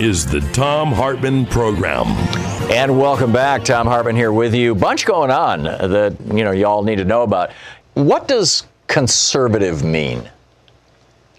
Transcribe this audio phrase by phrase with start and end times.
[0.00, 2.06] Is the Thom Hartmann Program.
[2.72, 3.64] And welcome back.
[3.64, 4.74] Thom Hartmann here with you.
[4.74, 7.50] Bunch going on that you know y'all need to know about.
[7.92, 10.26] What does conservative mean?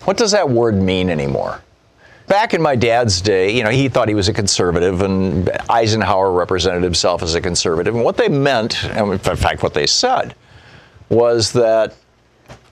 [0.04, 1.60] What does that word mean anymore?
[2.28, 6.32] Back in my dad's day, you know, he thought he was a conservative, and Eisenhower
[6.32, 7.96] represented himself as a conservative.
[7.96, 10.36] And what they meant, and in fact, what they said,
[11.10, 11.96] was that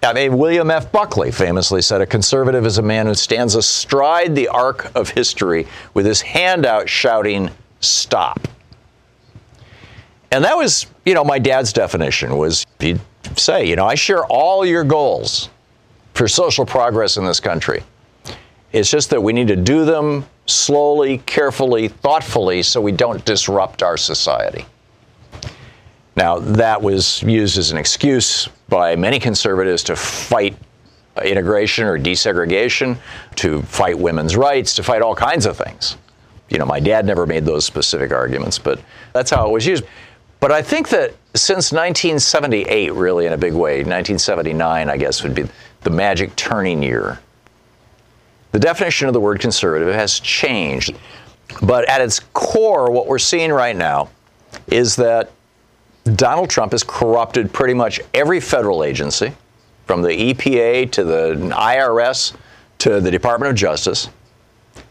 [0.02, 0.92] I mean, William F.
[0.92, 5.68] Buckley famously said, A conservative is a man who stands astride the arc of history
[5.94, 7.50] with his hand out shouting,
[7.82, 8.48] Stop.
[10.32, 13.02] And that was, you know, my dad's definition was he'd
[13.36, 15.50] say, you know, I share all your goals
[16.14, 17.84] for social progress in this country.
[18.72, 23.82] It's just that we need to do them slowly, carefully, thoughtfully, so we don't disrupt
[23.82, 24.66] our society.
[26.20, 30.54] Now, that was used as an excuse by many conservatives to fight
[31.24, 32.98] integration or desegregation,
[33.36, 35.96] to fight women's rights, to fight all kinds of things.
[36.50, 38.82] You know, my dad never made those specific arguments, but
[39.14, 39.86] that's how it was used.
[40.42, 45.34] But I think that since 1978, really in a big way, 1979, I guess, would
[45.34, 45.46] be
[45.84, 47.18] the magic turning year.
[48.52, 50.98] The definition of the word conservative has changed.
[51.62, 54.10] But at its core, what we're seeing right now
[54.68, 55.32] is that
[56.16, 59.34] Donald Trump has corrupted pretty much every federal agency,
[59.90, 62.36] from the EPA to the IRS
[62.78, 64.10] to the Department of Justice.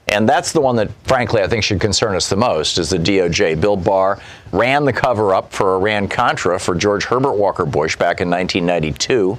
[0.08, 2.98] And that's the one that, frankly, I think should concern us the most is the
[2.98, 3.60] DOJ.
[3.60, 4.20] Bill Barr
[4.50, 9.38] ran the cover up for Iran Contra for George Herbert Walker Bush back in 1992,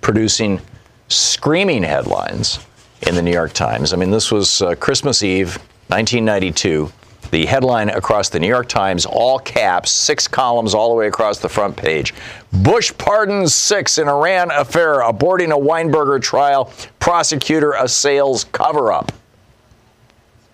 [0.00, 0.60] producing
[1.08, 2.64] screaming headlines
[3.04, 3.92] in the New York Times.
[3.92, 5.56] I mean, this was uh, Christmas Eve,
[5.88, 6.92] 1992.
[7.30, 11.38] The headline across the New York Times, all caps, six columns all the way across
[11.38, 12.14] the front page.
[12.52, 19.12] Bush pardons six in Iran affair, aborting a Weinberger trial, prosecutor assails cover up.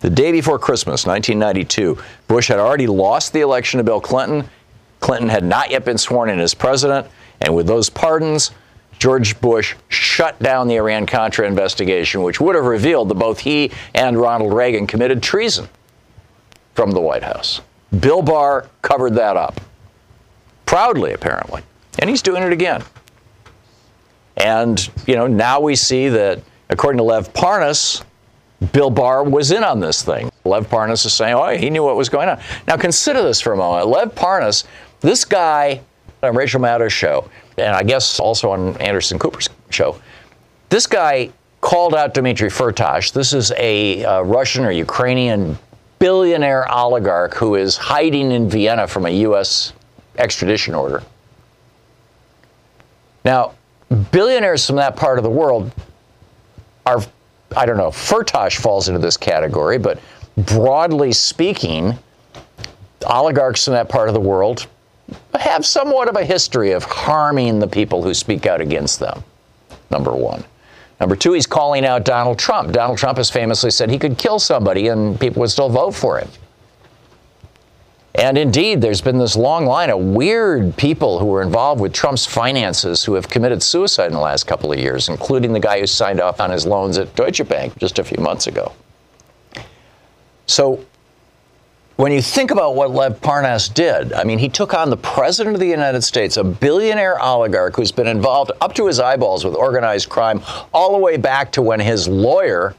[0.01, 4.49] The day before Christmas, 1992, Bush had already lost the election to Bill Clinton.
[5.01, 7.07] Clinton had not yet been sworn in as president.
[7.43, 8.53] And with those pardons,
[8.99, 13.73] George Bush shut down the Iran Contra investigation, which would have revealed that both he
[13.95, 15.69] and Ronald Reagan committed treason
[16.81, 17.61] from the White House.
[18.01, 19.61] Bill Barr covered that up.
[20.65, 21.61] Proudly, apparently.
[21.99, 22.83] And he's doing it again.
[24.39, 26.41] And, you know, now we see that,
[26.71, 28.03] according to Lev Parnas,
[28.73, 30.31] Bill Barr was in on this thing.
[30.47, 32.41] Lev Parnas is saying, oh, he knew what was going on.
[32.67, 33.87] Now, consider this for a moment.
[33.89, 34.65] Lev Parnas,
[35.01, 35.83] this guy
[36.23, 40.01] on Rachel Maddow's show, and I guess also on Anderson Cooper's show,
[40.71, 41.31] this guy
[41.61, 43.13] called out Dmitry Firtash.
[43.13, 45.59] This is a uh, Russian or Ukrainian
[46.01, 49.73] billionaire oligarch who is hiding in Vienna from a U.S.
[50.19, 51.05] extradition order.
[53.25, 53.53] Now,
[54.11, 55.71] billionaires from that part of the world
[56.87, 57.01] are,
[57.57, 60.01] I don't know, Firtash falls into this category, but
[60.37, 61.97] broadly speaking,
[63.07, 64.67] oligarchs in that part of the world
[65.39, 69.23] have somewhat of a history of harming the people who speak out against them,
[69.91, 70.45] number one.
[71.01, 72.73] Number two, he's calling out Donald Trump.
[72.73, 76.19] Donald Trump has famously said he could kill somebody and people would still vote for
[76.19, 76.29] him.
[78.15, 82.27] And indeed, there's been this long line of weird people who were involved with Trump's
[82.27, 85.87] finances who have committed suicide in the last couple of years, including the guy who
[85.87, 88.73] signed off on his loans at Deutsche Bank just a few months ago.
[90.47, 90.85] So
[92.01, 95.55] when you think about what Lev Parnas did, I mean, he took on the president
[95.57, 99.55] of the United States, a billionaire oligarch who's been involved up to his eyeballs with
[99.55, 100.41] organized crime
[100.73, 102.75] all the way back to when his lawyer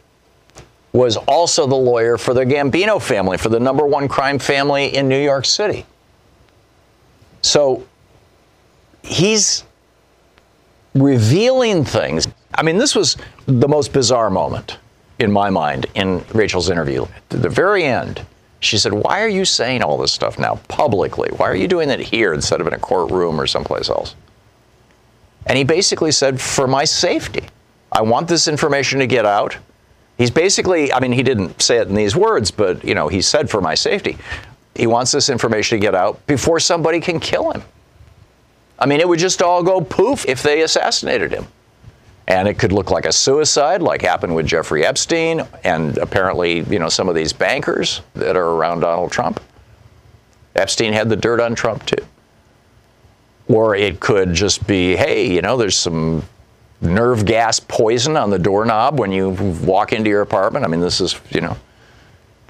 [0.91, 5.07] was also the lawyer for the Gambino family, for the number one crime family in
[5.07, 5.85] New York City.
[7.43, 7.87] So
[9.03, 9.63] he's
[10.95, 12.27] revealing things.
[12.55, 14.79] I mean, this was the most bizarre moment
[15.19, 17.03] in my mind in Rachel's interview.
[17.03, 18.25] At the very end,
[18.61, 21.29] she said, Why are you saying all this stuff now publicly?
[21.35, 24.15] Why are you doing it here instead of in a courtroom or someplace else?
[25.47, 27.43] And he basically said, For my safety.
[27.91, 29.57] I want this information to get out.
[30.17, 33.21] He's basically, I mean, he didn't say it in these words, but, you know, he
[33.21, 34.17] said, For my safety.
[34.75, 37.63] He wants this information to get out before somebody can kill him.
[38.77, 41.47] I mean, it would just all go poof if they assassinated him.
[42.27, 46.79] And it could look like a suicide, like happened with Jeffrey Epstein and apparently, you
[46.79, 49.41] know, some of these bankers that are around Donald Trump.
[50.55, 52.05] Epstein had the dirt on Trump too.
[53.47, 56.23] Or it could just be, hey, you know, there's some
[56.79, 59.29] nerve gas poison on the doorknob when you
[59.63, 60.65] walk into your apartment.
[60.65, 61.57] I mean, this is, you know,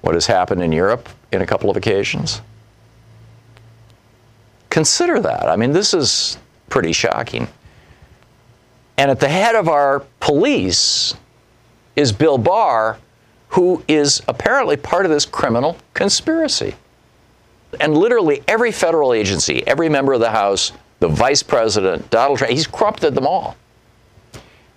[0.02, 2.42] what has happened in Europe in a couple of occasions.
[4.70, 5.48] Consider that.
[5.48, 6.38] I mean, this is
[6.70, 7.48] pretty shocking.
[9.02, 11.16] And at the head of our police
[11.96, 13.00] is Bill Barr,
[13.48, 16.76] who is apparently part of this criminal conspiracy.
[17.80, 22.54] And literally every federal agency, every member of the House, the vice president, Donald Trump,
[22.54, 23.58] he's corrupted them all.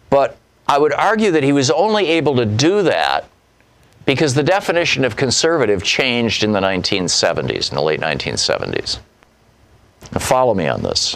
[0.08, 3.28] But I would argue that he was only able to do that
[4.06, 9.00] because the definition of conservative changed in the 1970s, in the late 1970s.
[10.12, 11.14] Now follow me on this.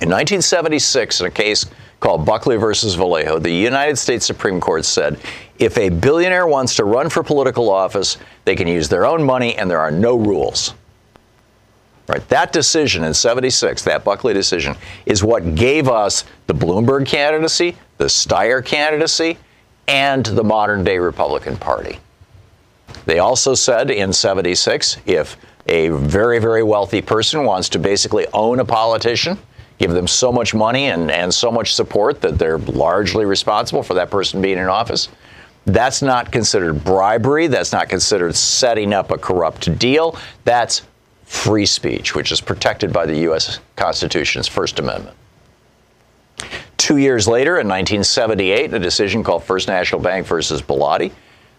[0.00, 1.66] In 1976, in a case
[2.00, 5.20] called Buckley versus Valeo, the United States Supreme Court said
[5.58, 8.16] if a billionaire wants to run for political office,
[8.46, 10.72] they can use their own money and there are no rules.
[12.08, 14.74] Right, that decision in 76, that Buckley decision,
[15.04, 19.36] is what gave us the Bloomberg candidacy, the Steyer candidacy,
[19.86, 21.98] and the modern day Republican Party.
[23.04, 25.36] They also said in 76 if
[25.66, 29.38] a very, very wealthy person wants to basically own a politician,
[29.80, 33.94] give them so much money and, and so much support that they're largely responsible for
[33.94, 35.08] that person being in office.
[35.64, 37.46] That's not considered bribery.
[37.46, 40.18] That's not considered setting up a corrupt deal.
[40.44, 40.82] That's
[41.24, 43.58] free speech, which is protected by the U.S.
[43.76, 45.16] Constitution's First Amendment.
[46.76, 51.10] Two years later, in 1978, a decision called First National Bank versus Bellotti,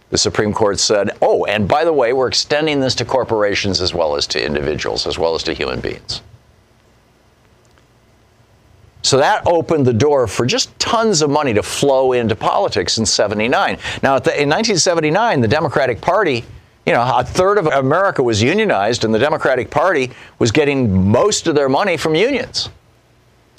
[0.10, 3.96] the Supreme Court said, oh, and by the way, we're extending this to corporations as
[3.96, 6.22] well as to individuals, as well as to human beings.
[9.04, 13.06] So that opened the door for just tons of money to flow into politics in
[13.06, 13.78] 79.
[14.04, 16.46] Now, the, in 1979, the Democratic Party,
[16.86, 21.48] you know, a third of America was unionized, and the Democratic Party was getting most
[21.48, 22.70] of their money from unions.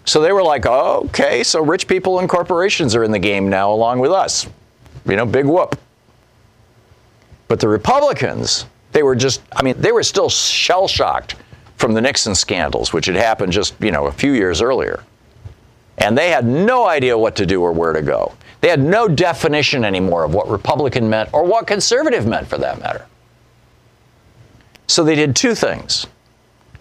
[0.05, 3.73] So they were like, okay, so rich people and corporations are in the game now
[3.73, 4.47] along with us.
[5.06, 5.79] You know, big whoop.
[7.49, 11.37] But the Republicans, they were just, I mean, they were still shell shocked
[11.77, 15.03] from the Nixon scandals, which had happened just, you know, a few years earlier.
[15.99, 18.35] And they had no idea what to do or where to go.
[18.61, 22.79] They had no definition anymore of what Republican meant or what conservative meant for that
[22.79, 23.06] matter.
[24.87, 26.06] So they did two things.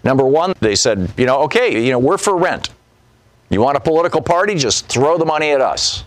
[0.03, 2.69] Number one, they said, you know, okay, you know, we're for rent.
[3.49, 4.55] You want a political party?
[4.55, 6.05] Just throw the money at us.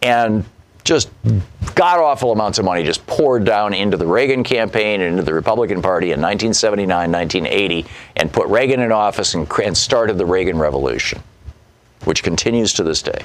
[0.00, 0.44] And
[0.84, 1.10] just
[1.74, 5.32] god awful amounts of money just poured down into the Reagan campaign and into the
[5.32, 10.58] Republican Party in 1979, 1980, and put Reagan in office and, and started the Reagan
[10.58, 11.22] Revolution
[12.04, 13.24] which continues to this day.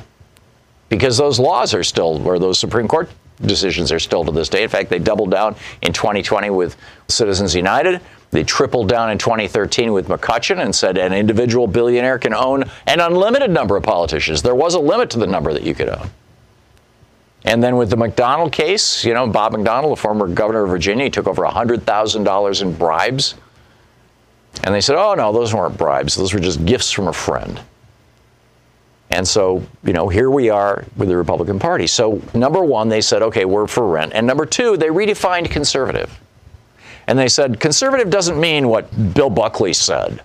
[0.89, 3.09] Because those laws are still, or those Supreme Court
[3.41, 4.63] decisions are still to this day.
[4.63, 6.75] In fact, they doubled down in 2020 with
[7.07, 8.01] Citizens United.
[8.31, 12.99] They tripled down in 2013 with McCutcheon and said an individual billionaire can own an
[12.99, 14.41] unlimited number of politicians.
[14.41, 16.09] There was a limit to the number that you could own.
[17.45, 21.05] And then with the McDonald case, you know, Bob McDonnell, the former governor of Virginia,
[21.05, 23.35] he took over $100,000 in bribes.
[24.63, 26.15] And they said, oh, no, those weren't bribes.
[26.15, 27.61] Those were just gifts from a friend.
[29.09, 31.87] And so, you know, here we are with the Republican Party.
[31.87, 34.11] So, number one, they said, okay, we're for rent.
[34.13, 36.19] And number two, they redefined conservative.
[37.07, 40.21] And they said, conservative doesn't mean what Bill Buckley said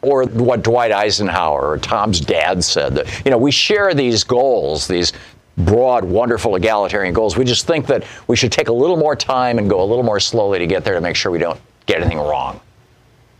[0.00, 3.06] or what Dwight Eisenhower or Tom's dad said.
[3.24, 5.12] You know, we share these goals, these
[5.58, 7.36] broad, wonderful egalitarian goals.
[7.36, 10.02] We just think that we should take a little more time and go a little
[10.02, 12.60] more slowly to get there to make sure we don't get anything wrong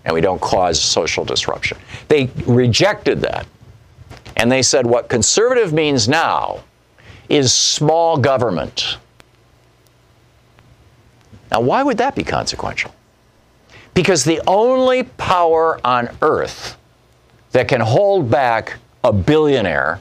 [0.04, 1.78] and we don't cause social disruption.
[2.08, 3.46] They rejected that.
[4.36, 6.64] And they said what conservative means now
[7.28, 8.98] is small government.
[11.50, 12.94] Now, why would that be consequential?
[13.94, 16.76] Because the only power on earth
[17.52, 20.00] that can hold back a billionaire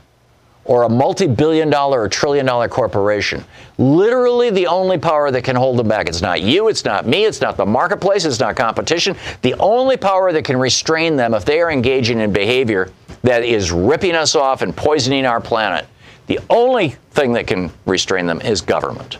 [0.66, 3.44] or a multi billion dollar or trillion dollar corporation.
[3.78, 6.08] Literally, the only power that can hold them back.
[6.08, 9.16] It's not you, it's not me, it's not the marketplace, it's not competition.
[9.42, 12.92] The only power that can restrain them if they are engaging in behavior
[13.24, 15.86] that is ripping us off and poisoning our planet,
[16.28, 19.18] the only thing that can restrain them is government.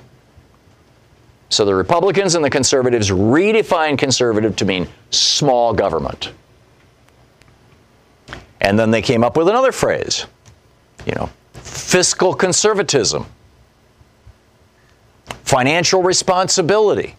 [1.50, 6.32] So the Republicans and the conservatives redefine conservative to mean small government.
[8.60, 10.26] And then they came up with another phrase,
[11.06, 13.26] you know, fiscal conservatism,
[15.44, 17.16] financial responsibility.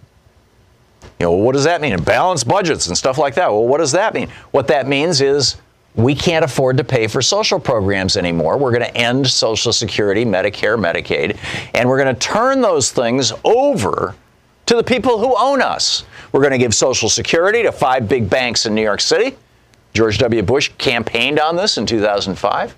[1.21, 2.03] You know, what does that mean?
[2.03, 3.53] Balanced budgets and stuff like that.
[3.53, 4.29] Well, what does that mean?
[4.51, 5.57] What that means is
[5.97, 8.59] we can't afford to pay for social programs anymore.
[8.59, 11.39] We're going to end Social Security, Medicare, Medicaid,
[11.73, 14.15] and we're going to turn those things over
[14.67, 16.05] to the people who own us.
[16.33, 19.37] We're going to give Social Security to five big banks in New York City.
[19.93, 20.43] George W.
[20.43, 22.75] Bush campaigned on this in 2005.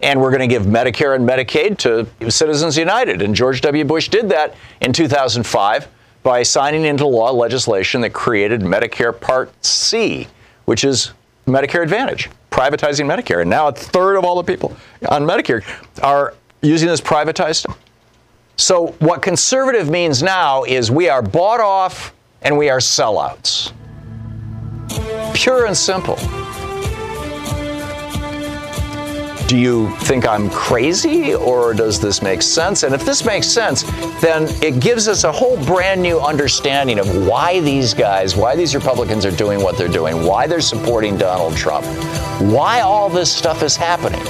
[0.00, 3.20] And we're going to give Medicare and Medicaid to Citizens United.
[3.20, 3.84] And George W.
[3.84, 5.88] Bush did that in 2005
[6.22, 10.28] by signing into law legislation that created Medicare Part C,
[10.64, 11.12] which is
[11.48, 13.40] Medicare Advantage, privatizing Medicare.
[13.40, 14.76] And now a third of all the people
[15.08, 15.64] on Medicare
[16.02, 17.72] are using this privatized.
[18.56, 22.12] So, what conservative means now is we are bought off
[22.42, 23.72] and we are sellouts.
[25.34, 26.16] Pure and simple.
[29.48, 32.82] Do you think I'm crazy or does this make sense?
[32.82, 33.82] And if this makes sense,
[34.20, 38.74] then it gives us a whole brand new understanding of why these guys, why these
[38.74, 41.86] Republicans are doing what they're doing, why they're supporting Donald Trump,
[42.52, 44.22] why all this stuff is happening.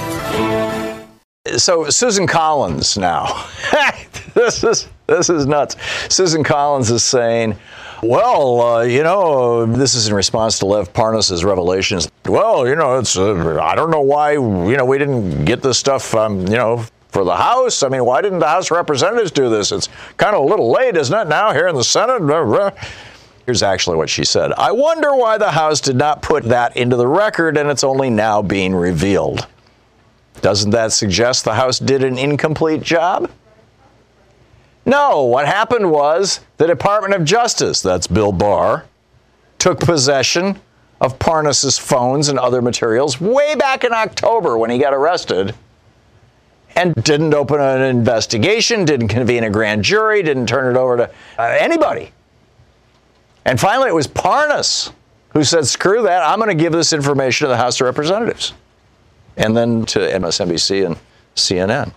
[1.57, 3.45] So Susan Collins now.
[4.35, 5.75] this is this is nuts.
[6.07, 7.57] Susan Collins is saying,
[8.01, 12.09] well, uh, you know, this is in response to Lev Parnas's revelations.
[12.25, 15.77] Well, you know, it's uh, I don't know why you know we didn't get this
[15.77, 17.83] stuff, um, you know, for the House.
[17.83, 19.71] I mean, why didn't the House Representatives do this?
[19.71, 21.27] It's kind of a little late, isn't it?
[21.27, 22.21] Now here in the Senate.
[23.45, 24.51] Here's actually what she said.
[24.53, 28.09] I wonder why the House did not put that into the record, and it's only
[28.09, 29.47] now being revealed.
[30.41, 33.29] Doesn't that suggest the House did an incomplete job?
[34.89, 38.85] No, what happened was the Department of Justice, that's Bill Barr,
[39.59, 40.59] took possession
[40.99, 45.53] of Parnas's phones and other materials way back in October when he got arrested
[46.75, 51.11] and didn't open an investigation, didn't convene a grand jury, didn't turn it over to
[51.37, 52.11] uh, anybody.
[53.45, 54.91] And finally, it was Parnas
[55.33, 58.53] who said, screw that, I'm going to give this information to the House of Representatives
[59.37, 60.97] and then to MSNBC and
[61.35, 61.93] CNN.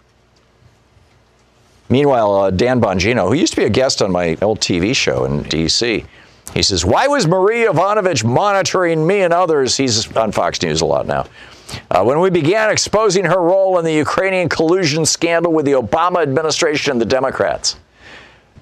[1.93, 5.27] Meanwhile, uh, Dan Bongino, who used to be a guest on my old TV show
[5.27, 6.07] in D.C.,
[6.55, 9.77] he says, Why was Marie Yovanovitch monitoring me and others?
[9.77, 11.27] He's on Fox News a lot now.
[11.91, 16.23] Uh, when we began exposing her role in the Ukrainian collusion scandal with the Obama
[16.23, 17.77] administration and the Democrats.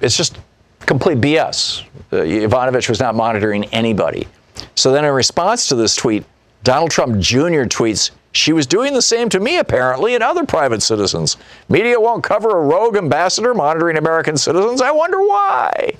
[0.00, 0.36] It's just
[0.80, 1.84] complete BS.
[2.10, 4.26] Uh, Yovanovitch was not monitoring anybody.
[4.74, 6.24] So then, in response to this tweet,
[6.64, 7.66] Donald Trump Jr.
[7.70, 11.36] tweets, she was doing the same to me, apparently, and other private citizens.
[11.68, 14.80] Media won't cover a rogue ambassador monitoring American citizens.
[14.80, 15.94] I wonder why.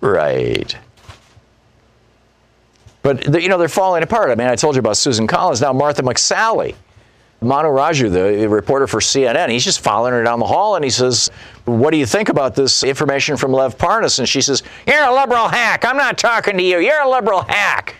[0.00, 0.76] Right.
[3.02, 4.30] But, you know, they're falling apart.
[4.30, 5.60] I mean, I told you about Susan Collins.
[5.60, 6.74] Now, Martha McSally,
[7.40, 10.90] Manu Raju, the reporter for CNN, he's just following her down the hall and he
[10.90, 11.30] says,
[11.64, 14.18] What do you think about this information from Lev Parnas?
[14.18, 15.84] And she says, You're a liberal hack.
[15.84, 16.80] I'm not talking to you.
[16.80, 17.94] You're a liberal hack.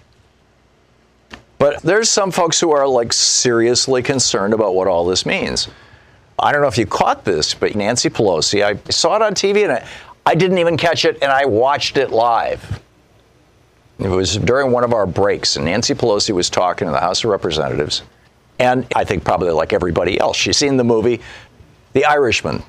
[1.58, 5.68] But there's some folks who are like seriously concerned about what all this means.
[6.38, 9.64] I don't know if you caught this, but Nancy Pelosi, I saw it on TV
[9.64, 9.88] and I,
[10.24, 12.80] I didn't even catch it and I watched it live.
[13.98, 17.24] It was during one of our breaks, and Nancy Pelosi was talking in the House
[17.24, 18.02] of Representatives.
[18.60, 21.20] And I think probably like everybody else, she's seen the movie
[21.94, 22.62] The Irishman.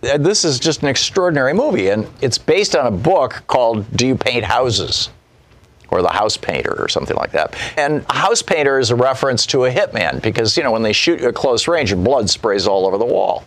[0.00, 4.16] This is just an extraordinary movie, and it's based on a book called Do You
[4.16, 5.10] Paint Houses?
[5.90, 7.54] Or the house painter or something like that.
[7.76, 11.20] And house painter is a reference to a hitman because, you know, when they shoot
[11.20, 13.44] you at close range, your blood sprays all over the wall.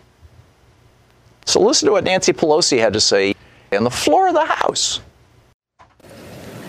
[1.45, 3.33] So listen to what Nancy Pelosi had to say
[3.71, 5.01] on the floor of the House.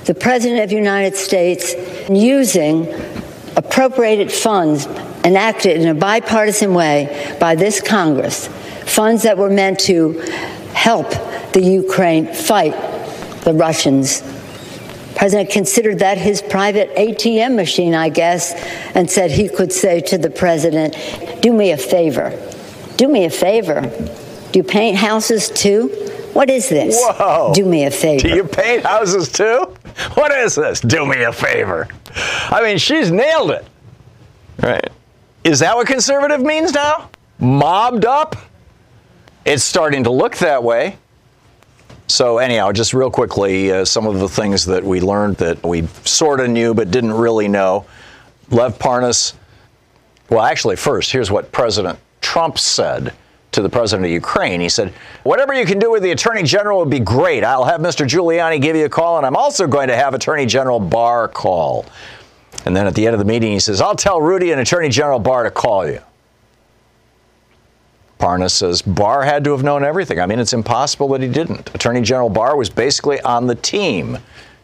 [0.04, 1.74] The President of the United States
[2.08, 2.88] using
[3.56, 4.86] appropriated funds
[5.24, 8.48] enacted in a bipartisan way by this Congress,
[8.86, 10.12] funds that were meant to
[10.72, 11.10] help
[11.52, 12.72] the Ukraine fight
[13.42, 14.22] the Russians
[15.20, 18.54] President considered that his private ATM machine, I guess,
[18.94, 20.96] and said he could say to the president,
[21.42, 22.30] Do me a favor.
[22.96, 23.82] Do me a favor.
[23.82, 25.88] Do you paint houses too?
[26.32, 26.96] What is this?
[26.98, 27.52] Whoa.
[27.54, 28.28] Do me a favor.
[28.28, 29.76] Do you paint houses too?
[30.14, 30.80] What is this?
[30.80, 31.86] Do me a favor.
[32.48, 33.66] I mean, she's nailed it.
[34.62, 34.88] Right.
[35.44, 37.10] Is that what conservative means now?
[37.38, 38.36] Mobbed up?
[39.44, 40.96] It's starting to look that way.
[42.10, 45.86] So, anyhow, just real quickly, uh, some of the things that we learned that we
[46.04, 47.86] sort of knew but didn't really know.
[48.50, 49.34] Lev Parnas,
[50.28, 53.14] well, actually, first, here's what President Trump said
[53.52, 54.60] to the president of Ukraine.
[54.60, 57.44] He said, Whatever you can do with the attorney general would be great.
[57.44, 58.04] I'll have Mr.
[58.06, 61.86] Giuliani give you a call, and I'm also going to have Attorney General Barr call.
[62.66, 64.88] And then at the end of the meeting, he says, I'll tell Rudy and Attorney
[64.88, 66.00] General Barr to call you.
[68.20, 70.20] Parnas says Barr had to have known everything.
[70.20, 71.74] I mean, it's impossible that he didn't.
[71.74, 74.18] Attorney General Barr was basically on the team.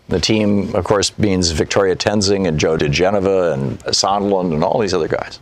[0.09, 4.95] The team, of course, means Victoria Toensing and Joe diGenova and Sondland and all these
[4.95, 5.41] other guys.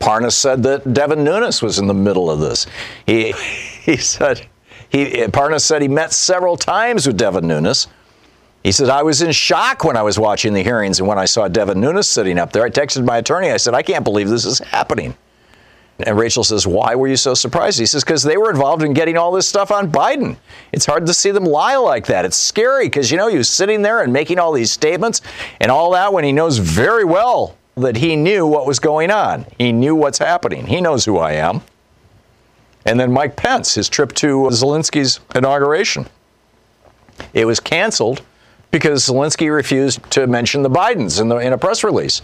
[0.00, 2.66] Parnas said that Devin Nunes was in the middle of this.
[3.06, 3.32] He,
[3.82, 4.46] he said,
[4.90, 7.88] he, Parnas said he met several times with Devin Nunes.
[8.62, 11.24] He said, I was in shock when I was watching the hearings and when I
[11.24, 12.62] saw Devin Nunes sitting up there.
[12.62, 13.50] I texted my attorney.
[13.50, 15.16] I said, I can't believe this is happening.
[16.00, 17.78] And Rachel says, Why were you so surprised?
[17.78, 20.36] He says, Because they were involved in getting all this stuff on Biden.
[20.72, 22.24] It's hard to see them lie like that.
[22.24, 25.20] It's scary because, you know, you're sitting there and making all these statements
[25.60, 29.46] and all that when he knows very well that he knew what was going on.
[29.58, 30.66] He knew what's happening.
[30.66, 31.62] He knows who I am.
[32.84, 36.06] And then Mike Pence, his trip to Zelensky's inauguration.
[37.32, 38.22] It was canceled
[38.70, 42.22] because Zelensky refused to mention the Bidens in, the, in a press release.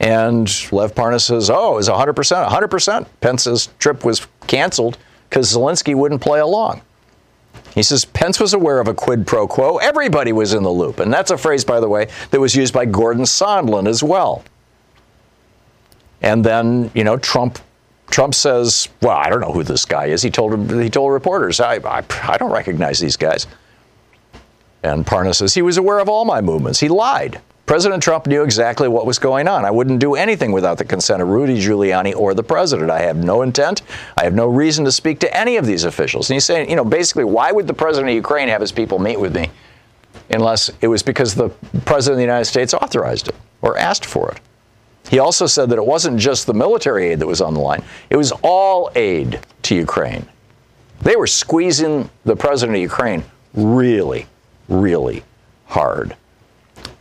[0.00, 2.48] And Lev Parnas says, oh, it was 100%.
[2.48, 3.06] 100%.
[3.20, 4.96] Pence's trip was canceled
[5.28, 6.82] because Zelensky wouldn't play along.
[7.74, 9.76] He says Pence was aware of a quid pro quo.
[9.78, 11.00] Everybody was in the loop.
[11.00, 14.44] And that's a phrase, by the way, that was used by Gordon Sondland as well.
[16.22, 17.58] And then, you know, Trump
[18.10, 21.60] Trump says, "Well, I don't know who this guy is." He told he told reporters,
[21.60, 23.46] "I I, I don't recognize these guys."
[24.82, 26.80] And Parnas says he was aware of all my movements.
[26.80, 27.40] He lied.
[27.68, 29.66] President Trump knew exactly what was going on.
[29.66, 32.90] I wouldn't do anything without the consent of Rudy Giuliani or the president.
[32.90, 33.82] I have no intent.
[34.16, 36.30] I have no reason to speak to any of these officials.
[36.30, 38.98] And he's saying, you know, basically, why would the president of Ukraine have his people
[38.98, 39.50] meet with me
[40.30, 41.50] unless it was because the
[41.84, 44.40] president of the United States authorized it or asked for it?
[45.10, 47.84] He also said that it wasn't just the military aid that was on the line,
[48.08, 50.26] it was all aid to Ukraine.
[51.02, 54.26] They were squeezing the president of Ukraine really,
[54.70, 55.22] really
[55.66, 56.16] hard.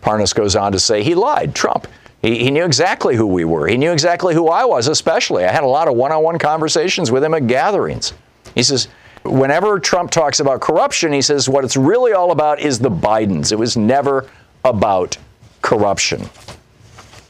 [0.01, 1.87] Parnas goes on to say he lied, Trump.
[2.21, 3.67] He, he, knew exactly who we were.
[3.67, 5.45] He knew exactly who I was, especially.
[5.45, 8.13] I had a lot of one on one conversations with him at gatherings.
[8.55, 8.87] He says,
[9.23, 13.51] whenever Trump talks about corruption, he says what it's really all about is the Bidens.
[13.51, 14.29] It was never
[14.65, 15.17] about
[15.61, 16.27] corruption.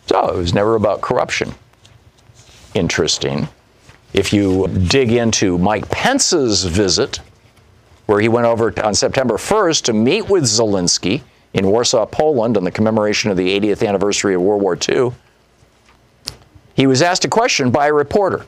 [0.07, 1.53] So it was never about corruption.
[2.73, 3.47] Interesting.
[4.13, 7.19] If you dig into Mike Pence's visit,
[8.05, 12.63] where he went over on September 1st to meet with Zelensky in Warsaw, Poland, on
[12.63, 15.11] the commemoration of the 80th anniversary of World War II,
[16.75, 18.45] he was asked a question by a reporter,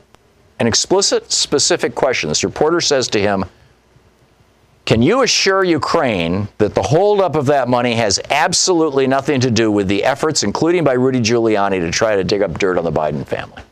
[0.58, 2.28] an explicit, specific question.
[2.28, 3.44] This reporter says to him,
[4.84, 9.70] can you assure Ukraine that the holdup of that money has absolutely nothing to do
[9.70, 12.90] with the efforts, including by Rudy Giuliani, to try to dig up dirt on the
[12.90, 13.62] Biden family?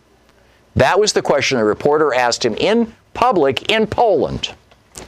[0.77, 4.55] That was the question the reporter asked him in public in Poland.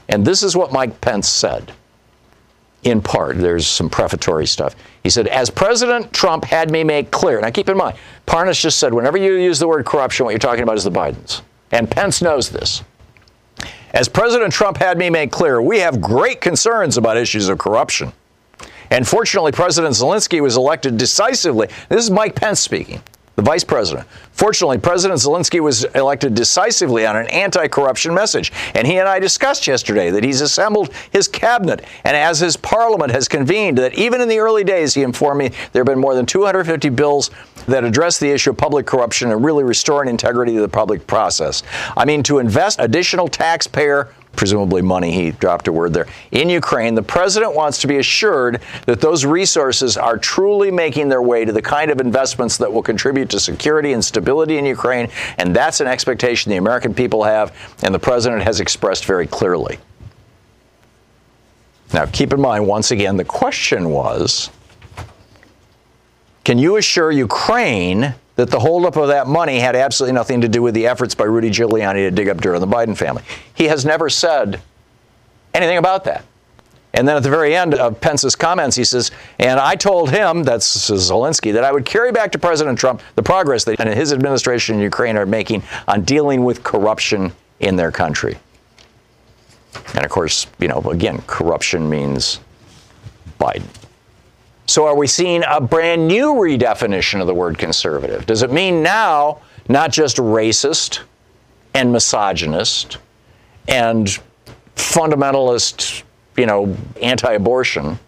[0.09, 1.73] And this is what Mike Pence said.
[2.83, 4.75] In part, there's some prefatory stuff.
[5.03, 8.79] He said, As President Trump had me make clear, now keep in mind, Parnas just
[8.79, 11.43] said, whenever you use the word corruption, what you're talking about is the Bidens.
[11.73, 12.83] And Pence knows this.
[13.93, 18.13] As President Trump had me make clear, we have great concerns about issues of corruption.
[18.91, 21.69] And fortunately, President Zelensky was elected decisively.
[21.89, 23.03] This is Mike Pence speaking,
[23.41, 24.07] the vice president.
[24.33, 28.53] Fortunately, President Zelensky was elected decisively on an anti corruption message.
[28.75, 31.85] And he and I discussed yesterday that he's assembled his cabinet.
[32.05, 35.49] And as his parliament has convened, that even in the early days, he informed me
[35.73, 37.31] there have been more than 250 bills
[37.67, 41.63] that address the issue of public corruption and really restoring integrity to the public process.
[41.97, 46.95] I mean, to invest additional taxpayer presumably money, he dropped a word there, in Ukraine,
[46.95, 51.53] the president wants to be assured that those resources are truly making their way to
[51.53, 55.11] the kind of investments that will contribute to security and stability in Ukraine.
[55.37, 59.79] And that's an expectation the American people have, and the president has expressed very clearly.
[61.93, 64.49] Now, keep in mind, once again, the question was
[66.45, 70.63] can you assure Ukraine that the holdup of that money had absolutely nothing to do
[70.63, 73.23] with the efforts by Rudy Giuliani to dig up dirt on the Biden family.
[73.53, 74.63] He has never said
[75.53, 76.25] anything about that.
[76.95, 80.43] And then at the very end of Pence's comments, he says, and I told him,
[80.43, 84.77] that's Zelensky, that I would carry back to President Trump the progress that his administration
[84.77, 88.39] in Ukraine are making on dealing with corruption in their country.
[89.95, 92.41] And of course, you know, again, corruption means
[93.39, 93.69] Biden.
[94.71, 98.25] So are we seeing a brand new redefinition of the word conservative?
[98.25, 101.01] Does it mean now not just racist
[101.75, 102.99] and misogynist
[103.67, 104.07] and
[104.77, 106.05] fundamentalist,
[106.37, 107.99] you know, anti-abortion,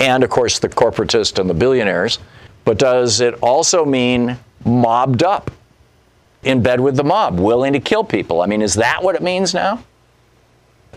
[0.00, 2.18] and of course the corporatist and the billionaires,
[2.66, 5.50] but does it also mean mobbed up,
[6.42, 8.42] in bed with the mob, willing to kill people?
[8.42, 9.82] I mean, is that what it means now?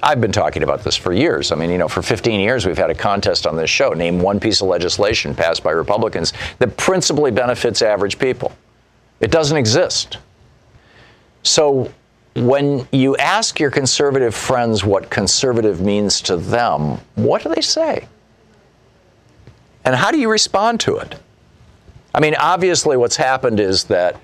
[0.02, 1.52] I've been talking about this for years.
[1.52, 3.90] I mean, you know, for 15 years we've had a contest on this show.
[3.92, 8.52] Name one piece of legislation passed by Republicans that principally benefits average people.
[9.22, 10.18] It doesn't exist.
[11.44, 11.92] So
[12.36, 18.08] when you ask your conservative friends what conservative means to them, what do they say?
[19.86, 21.16] And how do you respond to it?
[22.16, 24.20] I mean, obviously, what's happened is that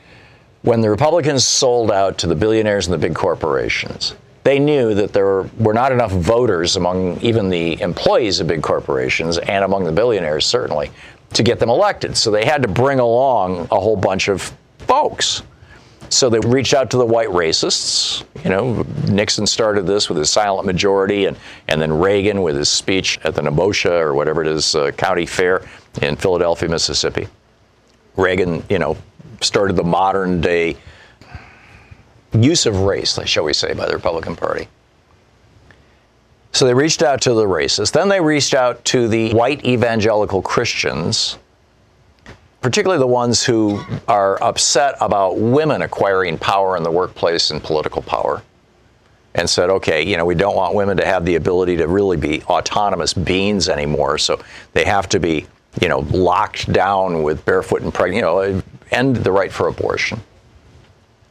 [0.61, 5.13] when the Republicans sold out to the billionaires and the big corporations, they knew that
[5.13, 9.91] there were not enough voters among even the employees of big corporations and among the
[9.91, 10.91] billionaires, certainly,
[11.33, 12.15] to get them elected.
[12.15, 15.43] So they had to bring along a whole bunch of folks.
[16.09, 18.23] So they reached out to the white racists.
[18.43, 22.69] You know, Nixon started this with his silent majority, and, and then Reagan with his
[22.69, 25.67] speech at the Nemosha or whatever it is, uh, county fair
[26.01, 27.27] in Philadelphia, Mississippi.
[28.15, 28.97] Reagan, you know,
[29.41, 30.77] started the modern day
[32.33, 34.67] use of race, shall we say, by the Republican Party.
[36.51, 37.91] So they reached out to the racists.
[37.91, 41.37] Then they reached out to the white evangelical Christians,
[42.61, 48.01] particularly the ones who are upset about women acquiring power in the workplace and political
[48.01, 48.41] power,
[49.35, 52.17] and said, okay, you know, we don't want women to have the ability to really
[52.17, 54.41] be autonomous beings anymore, so
[54.73, 55.45] they have to be,
[55.79, 58.61] you know, locked down with barefoot and pregnant, you know,
[58.91, 60.19] end the right for abortion.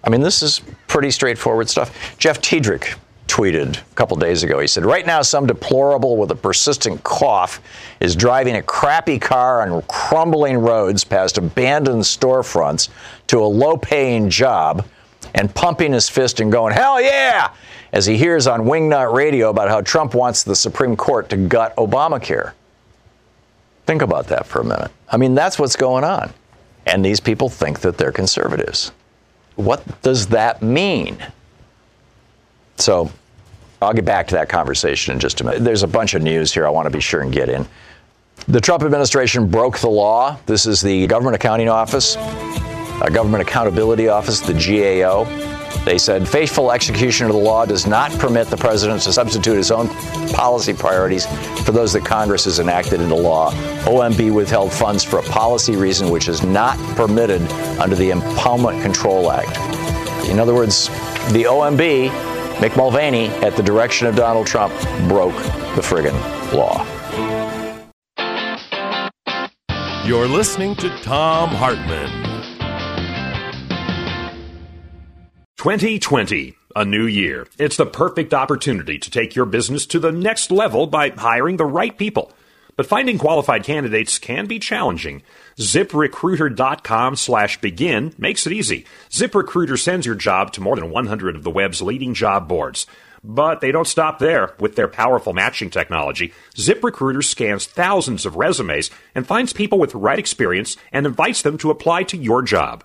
[0.04, 2.16] I mean, this is pretty straightforward stuff.
[2.18, 4.58] Jeff Tiedrich tweeted a couple days ago.
[4.58, 7.60] He said, Right now, some deplorable with a persistent cough
[8.00, 12.88] is driving a crappy car on crumbling roads past abandoned storefronts
[13.26, 14.86] to a low paying job
[15.34, 17.52] and pumping his fist and going, Hell yeah!
[17.92, 21.74] as he hears on Wingnut Radio about how Trump wants the Supreme Court to gut
[21.76, 22.52] Obamacare.
[23.86, 24.90] Think about that for a minute.
[25.10, 26.32] I mean, that's what's going on.
[26.86, 28.92] And these people think that they're conservatives.
[29.58, 31.18] What does that mean?
[32.76, 33.10] So
[33.82, 35.64] I'll get back to that conversation in just a minute.
[35.64, 37.66] There's a bunch of news here I want to be sure and get in.
[38.46, 40.38] The Trump administration broke the law.
[40.46, 45.24] This is the Government Accounting Office, a Government Accountability Office, the GAO.
[45.84, 49.70] They said faithful execution of the law does not permit the president to substitute his
[49.70, 49.88] own
[50.34, 51.26] policy priorities
[51.64, 53.52] for those that Congress has enacted into law.
[53.84, 57.42] OMB withheld funds for a policy reason which is not permitted
[57.80, 59.56] under the Impoundment Control Act.
[60.28, 60.88] In other words,
[61.32, 62.10] the OMB,
[62.58, 64.74] Mick Mulvaney, at the direction of Donald Trump,
[65.08, 65.36] broke
[65.74, 66.12] the friggin'
[66.52, 66.84] law.
[70.04, 72.37] You're listening to Thom Hartmann.
[75.58, 77.48] 2020, a new year.
[77.58, 81.66] It's the perfect opportunity to take your business to the next level by hiring the
[81.66, 82.30] right people.
[82.76, 85.24] But finding qualified candidates can be challenging.
[85.56, 88.86] ZipRecruiter.com slash begin makes it easy.
[89.10, 92.86] ZipRecruiter sends your job to more than 100 of the web's leading job boards.
[93.24, 94.54] But they don't stop there.
[94.60, 99.98] With their powerful matching technology, ZipRecruiter scans thousands of resumes and finds people with the
[99.98, 102.84] right experience and invites them to apply to your job.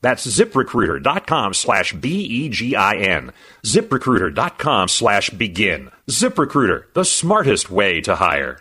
[0.00, 3.32] That's ziprecruiter.com slash B-E-G-I-N.
[3.64, 5.90] ziprecruiter.com slash begin.
[6.08, 8.60] ZipRecruiter, the smartest way to hire.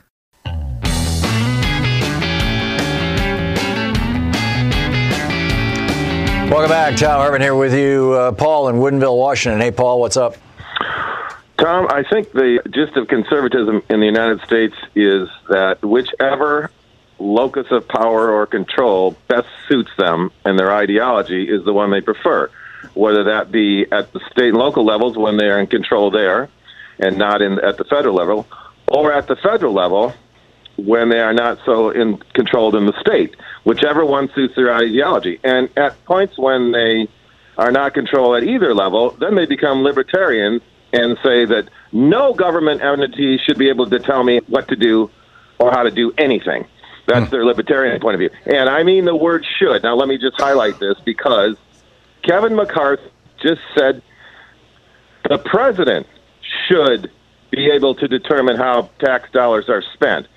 [6.50, 6.96] Welcome back.
[6.96, 8.14] Thom Hartmann here with you.
[8.14, 9.60] Uh, Paul in Woodinville, Washington.
[9.60, 10.38] Hey, Paul, what's up?
[11.58, 16.70] Tom, I think the gist of conservatism in the United States is that whichever
[17.20, 22.02] locus of power or control best suits them and their ideology is the one they
[22.02, 22.50] prefer,
[22.94, 26.50] whether that be at the state and local levels when they are in control there
[27.00, 28.48] and not in at the federal level,
[28.88, 30.14] or at the federal level
[30.78, 35.40] when they are not so in controlled in the state, whichever one suits their ideology.
[35.44, 37.08] And at points when they
[37.58, 42.82] are not controlled at either level, then they become libertarians and say that no government
[42.82, 45.10] entity should be able to tell me what to do
[45.60, 46.66] or how to do anything.
[47.08, 47.32] That's hmm.
[47.32, 48.30] their libertarian point of view.
[48.46, 49.84] And I mean the word should.
[49.84, 51.56] Now, let me just highlight this because
[52.24, 53.04] Kevin McCarthy
[53.42, 54.02] just said
[55.30, 56.08] the president
[56.68, 57.12] should
[57.52, 60.28] be able to determine how tax dollars are spent.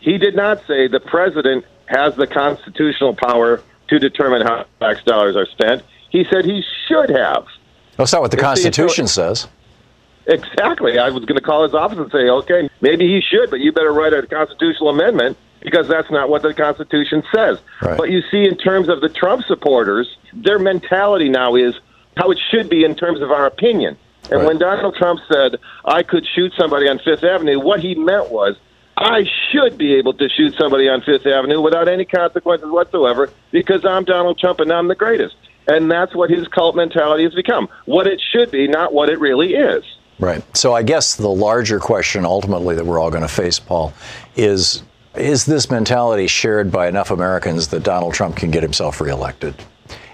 [0.00, 5.36] He did not say the president has the constitutional power to determine how tax dollars
[5.36, 5.82] are spent.
[6.10, 7.46] He said he should have.
[7.96, 9.48] That's not what the Constitution says.
[10.28, 10.98] Exactly.
[10.98, 13.72] I was going to call his office and say, okay, maybe he should, but you
[13.72, 17.58] better write a constitutional amendment because that's not what the Constitution says.
[17.82, 17.96] Right.
[17.96, 21.74] But you see, in terms of the Trump supporters, their mentality now is
[22.16, 23.96] how it should be in terms of our opinion.
[24.30, 24.46] And Right.
[24.46, 28.56] when Donald Trump said, I could shoot somebody on Fifth Avenue, what he meant was,
[28.98, 33.84] I should be able to shoot somebody on Fifth Avenue without any consequences whatsoever because
[33.84, 35.36] I'm Donald Trump and I'm the greatest.
[35.68, 37.68] And that's what his cult mentality has become.
[37.84, 39.84] What it should be, not what it really is.
[40.18, 40.42] Right.
[40.56, 43.92] So I guess the larger question ultimately that we're all going to face, Paul,
[44.36, 44.82] is
[45.14, 49.54] is this mentality shared by enough Americans that Donald Trump can get himself reelected?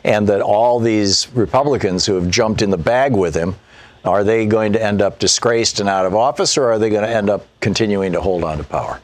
[0.02, 3.56] And that all these Republicans who have jumped in the bag with him,
[4.04, 7.02] are they going to end up disgraced and out of office, or are they going
[7.04, 9.00] to end up continuing to hold on to power?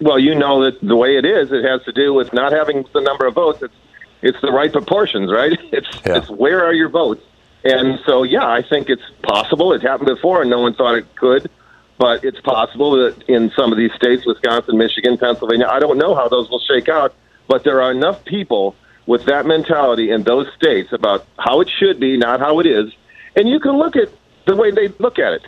[0.00, 2.84] Well, you know that the way it is, it has to do with not having
[2.92, 3.62] the number of votes.
[3.62, 3.74] It's
[4.20, 5.56] it's the right proportions, right?
[5.72, 6.18] It's Yeah.
[6.18, 7.22] it's where are your votes?
[7.64, 9.72] And so, yeah, I think it's possible.
[9.72, 11.50] It happened before, and no one thought it could.
[11.98, 16.14] But it's possible that in some of these states, Wisconsin, Michigan, Pennsylvania, I don't know
[16.14, 17.14] how those will shake out.
[17.48, 21.98] But there are enough people with that mentality in those states about how it should
[21.98, 22.92] be, not how it is.
[23.34, 24.08] And you can look at
[24.46, 25.42] the way they look at it.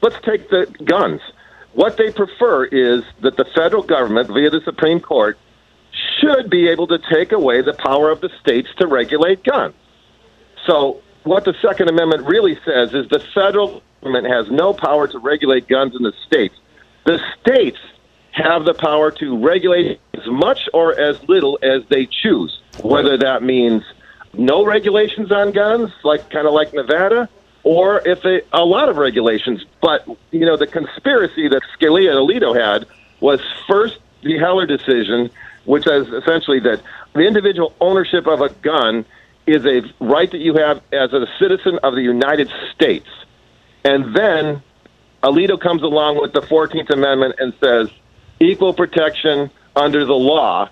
[0.00, 1.20] Let's take the guns.
[1.72, 5.36] What they prefer is that the federal government, via the Supreme Court,
[6.20, 9.74] should be able to take away the power of the states to regulate guns.
[10.66, 15.18] So, what the Second Amendment really says is the federal government has no power to
[15.18, 16.54] regulate guns in the states.
[17.04, 17.78] The states
[18.32, 23.42] have the power to regulate as much or as little as they choose, whether that
[23.42, 23.82] means
[24.32, 27.28] no regulations on guns, like kind of like Nevada,
[27.62, 29.64] or if they, a lot of regulations.
[29.80, 32.86] But you know, the conspiracy that Scalia and Alito had
[33.20, 35.30] was first the Heller decision,
[35.64, 36.82] which is essentially that
[37.14, 39.04] the individual ownership of a gun
[39.46, 43.08] is a right that you have as a citizen of the United States.
[43.84, 44.62] And then
[45.22, 47.88] Alito comes along with the 14th Amendment and says
[48.40, 50.70] equal protection under the law.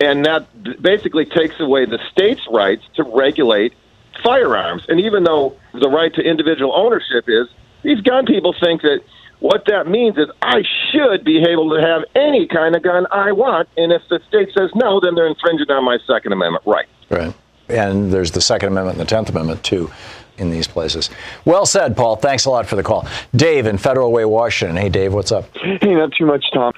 [0.00, 0.46] And that
[0.82, 3.74] basically takes away the state's rights to regulate
[4.22, 4.84] firearms.
[4.88, 7.48] And even though the right to individual ownership is,
[7.82, 9.00] these gun people think that
[9.40, 13.32] what that means is I should be able to have any kind of gun I
[13.32, 13.68] want.
[13.76, 16.88] And if the state says no, then they're infringing on my Second Amendment right.
[17.10, 17.34] Right.
[17.68, 19.90] And there's the Second Amendment and the Tenth Amendment, too,
[20.38, 21.10] in these places.
[21.44, 22.16] Well said, Paul.
[22.16, 23.06] Thanks a lot for the call.
[23.34, 24.76] Dave in Federal Way, Washington.
[24.76, 25.44] Hey, Dave, what's up?
[25.56, 26.72] Hey, not too much, Tom.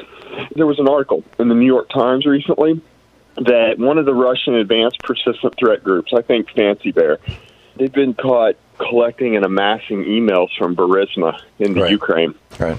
[0.55, 2.81] There was an article in the New York Times recently
[3.37, 7.19] that one of the Russian advanced persistent threat groups, I think Fancy Bear,
[7.77, 11.91] they've been caught collecting and amassing emails from Burisma in the Right.
[11.91, 12.35] Ukraine.
[12.59, 12.79] Right.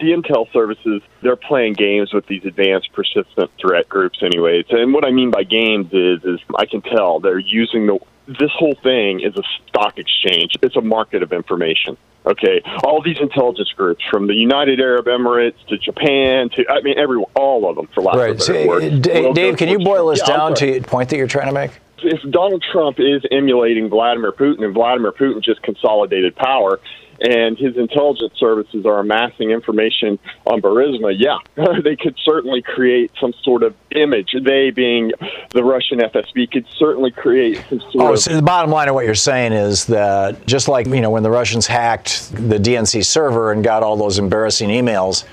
[0.00, 4.66] The intel services, they're playing games with these advanced persistent threat groups anyways.
[4.70, 8.50] And what I mean by games is is I can tell they're using the this
[8.54, 10.52] whole thing is a stock exchange.
[10.62, 11.96] It's a market of information.
[12.26, 16.98] Okay, all these intelligence groups from the United Arab Emirates to Japan to I mean
[16.98, 18.32] every all of them for lack of a Right.
[18.38, 19.02] better So, word.
[19.02, 21.46] D- Well, Dave, can you boil this Yeah, down to the point that you're trying
[21.48, 21.70] to make?
[22.00, 26.78] if Donald Trump is emulating Vladimir Putin and Vladimir Putin just consolidated power
[27.20, 31.38] and his intelligence services are amassing information on Burisma, yeah,
[31.82, 34.34] they could certainly create some sort of image.
[34.44, 35.12] They, being
[35.50, 38.18] the Russian FSB, could certainly create some sort Oh, of.
[38.20, 41.22] so the bottom line of what you're saying is that just like you know when
[41.22, 45.24] the Russians hacked the DNC server and got all those embarrassing emails,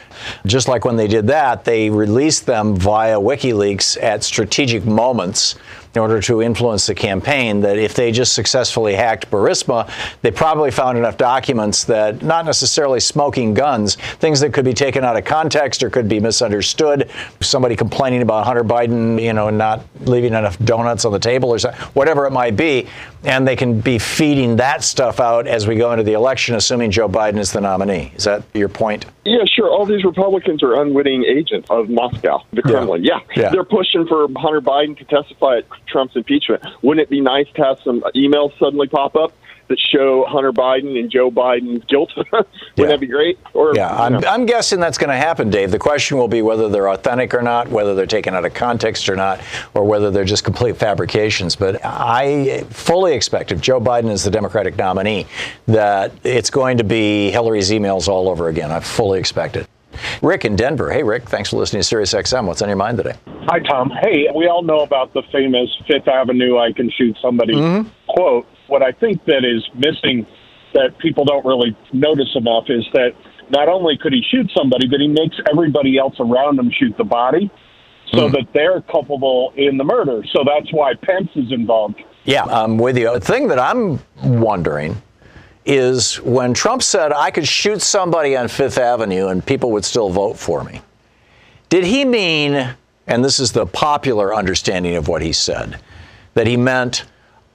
[0.45, 5.55] just like when they did that, they released them via WikiLeaks at strategic moments
[5.95, 7.61] in order to influence the campaign.
[7.61, 9.89] That if they just successfully hacked Burisma,
[10.21, 15.03] they probably found enough documents that not necessarily smoking guns, things that could be taken
[15.03, 17.09] out of context or could be misunderstood.
[17.41, 21.59] Somebody complaining about Hunter Biden, you know, not leaving enough donuts on the table or
[21.59, 22.87] something, whatever it might be,
[23.23, 26.91] and they can be feeding that stuff out as we go into the election, assuming
[26.91, 28.11] Joe Biden is the nominee.
[28.15, 29.05] Is that your point?
[29.23, 29.69] Yeah, sure.
[29.69, 33.03] All these Republicans are unwitting agents of Moscow, the Kremlin.
[33.03, 33.19] Yeah.
[33.35, 33.49] Yeah.
[33.49, 36.65] They're pushing for Hunter Biden to testify at Trump's impeachment.
[36.81, 39.33] Wouldn't it be nice to have some emails suddenly pop up
[39.67, 42.11] that show Hunter Biden and Joe Biden's guilt?
[42.31, 42.85] Wouldn't Yeah.
[42.85, 43.39] that be great?
[43.53, 44.27] Or Yeah, I'm, know.
[44.27, 45.71] I'm guessing that's going to happen, Dave.
[45.71, 49.09] The question will be whether they're authentic or not, whether they're taken out of context
[49.09, 49.41] or not,
[49.73, 51.55] or whether they're just complete fabrications.
[51.55, 55.25] But I fully expect if Joe Biden is the Democratic nominee,
[55.67, 58.71] that it's going to be Hillary's emails all over again.
[58.71, 59.67] I fully expect it.
[60.21, 60.91] Rick in Denver.
[60.91, 62.45] Hey, Rick, thanks for listening to Sirius XM.
[62.45, 63.13] What's on your mind today?
[63.47, 63.91] Hi, Tom.
[64.01, 67.89] Hey, we all know about the famous Fifth Avenue I can shoot somebody mm-hmm.
[68.07, 68.47] quote.
[68.67, 70.25] What I think that is missing
[70.73, 73.11] that people don't really notice enough is that
[73.49, 77.03] not only could he shoot somebody, but he makes everybody else around him shoot the
[77.03, 77.51] body
[78.11, 78.31] so mm.
[78.31, 80.23] that they're culpable in the murder.
[80.31, 82.01] So that's why Pence is involved.
[82.23, 83.13] Yeah, I'm with you.
[83.13, 85.01] The thing that I'm wondering
[85.65, 90.09] is when Trump said I could shoot somebody on Fifth Avenue and people would still
[90.09, 90.81] vote for me,
[91.69, 92.75] did he mean,
[93.07, 95.79] and this is the popular understanding of what he said,
[96.35, 97.05] that he meant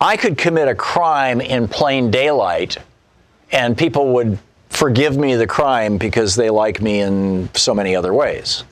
[0.00, 2.78] I could commit a crime in plain daylight
[3.52, 8.14] and people would forgive me the crime because they like me in so many other
[8.14, 8.64] ways?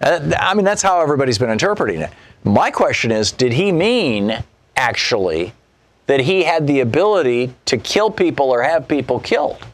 [0.00, 2.10] Uh, I mean, that's how everybody's been interpreting it.
[2.44, 4.42] My question is did he mean
[4.76, 5.52] actually
[6.06, 9.64] that he had the ability to kill people or have people killed?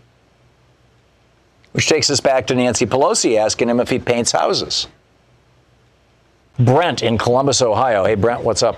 [1.72, 4.88] Which takes us back to Nancy Pelosi asking him if he paints houses.
[6.58, 8.04] Brent in Columbus, Ohio.
[8.04, 8.76] Hey, Brent, what's up?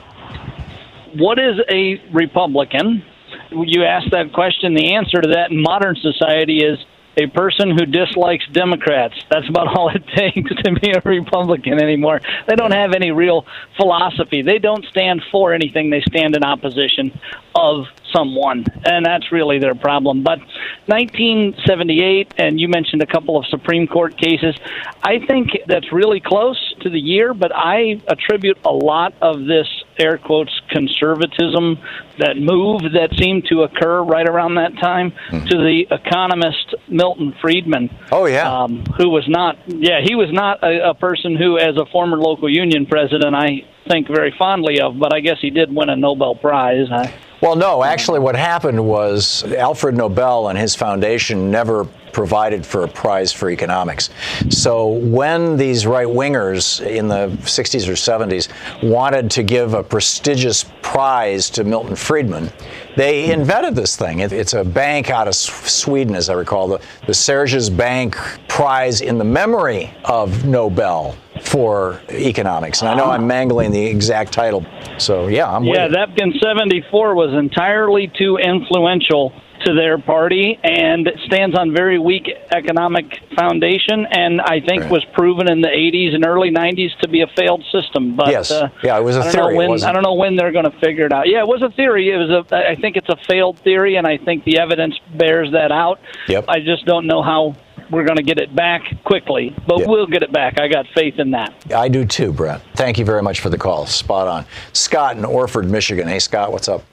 [1.17, 3.03] What is a Republican?
[3.51, 4.75] You asked that question.
[4.75, 6.79] The answer to that in modern society is
[7.21, 9.15] a person who dislikes Democrats.
[9.31, 12.21] That's about all it takes to be a Republican anymore.
[12.49, 14.43] They don't have any real philosophy.
[14.43, 15.91] They don't stand for anything.
[15.91, 17.19] They stand in opposition
[17.55, 20.23] of someone, and that's really their problem.
[20.23, 20.39] But
[20.87, 24.57] 1978, and you mentioned a couple of Supreme Court cases.
[25.03, 29.67] I think that's really close to the year, but I attribute a lot of this
[29.99, 31.79] air quotes conservatism,
[32.19, 35.47] that move that seemed to occur right around that time, mm-hmm.
[35.47, 37.91] to the economist Milton Friedman.
[38.13, 41.77] Oh yeah, um, who was not yeah he was not a, a person who, as
[41.77, 45.75] a former local union president, I think very fondly of, but I guess he did
[45.75, 46.89] win a Nobel Prize.
[46.91, 52.85] I, well, no, actually, what happened was Alfred Nobel and his foundation never provided for
[52.85, 54.11] a prize for economics.
[54.49, 58.49] So when these right wingers in the 60s or 70s
[58.83, 62.51] wanted to give a prestigious prize to Milton Friedman,
[62.97, 64.21] they invented this thing.
[64.21, 68.17] it's a bank out of Sweden, as I recall, the, the Serges Bank
[68.49, 72.81] Prize in the memory of Nobel for economics.
[72.81, 74.65] And I know I'm mangling the exact title.
[74.99, 79.33] So, yeah, I'm Yeah, Vepkin 74 was entirely too influential
[79.65, 83.05] to their party and stands on very weak economic
[83.37, 84.91] foundation and I think right.
[84.91, 88.51] was proven in the 80s and early 90s to be a failed system but yes.
[88.51, 90.79] Uh, yeah it was a I theory when, I don't know when they're going to
[90.81, 93.17] figure it out yeah it was a theory it was a I think it's a
[93.29, 96.47] failed theory and I think the evidence bears that out yep.
[96.49, 97.55] I just don't know how
[97.91, 100.61] we're going to get it back quickly, but we'll get it back.
[100.61, 101.53] I got faith in that.
[101.75, 102.63] I do too, Brent.
[102.75, 103.87] Thank you very much for the call.
[103.87, 104.47] Spot on.
[104.73, 106.07] Scott in Oxford, Michigan.
[106.07, 106.85] Hey, Scott, what's up?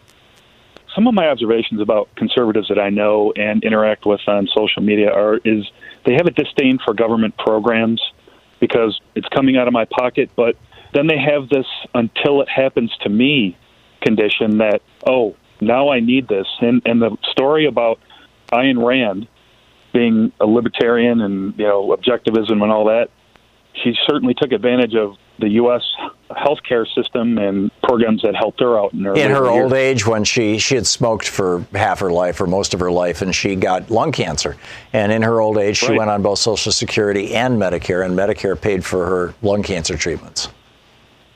[0.95, 5.11] Some of my observations about conservatives that I know and interact with on social media
[5.11, 5.69] are is
[6.05, 8.01] they have a disdain for government programs
[8.59, 10.55] because it's coming out of my pocket, but
[10.93, 13.55] then they have this until it happens to me
[14.01, 17.99] condition that oh now I need this and and the story about
[18.51, 19.27] Ayn Rand
[19.97, 23.09] being a libertarian and you know objectivism and all that,
[23.73, 25.81] she certainly took advantage of the U.S.
[26.29, 30.23] healthcare system and programs that helped her out in her, in her old age when
[30.23, 33.55] she she had smoked for half her life or most of her life and she
[33.55, 34.55] got lung cancer
[34.93, 35.97] and in her old age she right.
[35.97, 40.49] went on both Social Security and Medicare and Medicare paid for her lung cancer treatments.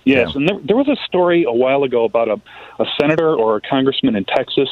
[0.04, 0.40] Yes, yeah.
[0.40, 2.42] and there, there was a story a while ago about a,
[2.80, 4.70] a senator or a congressman in Texas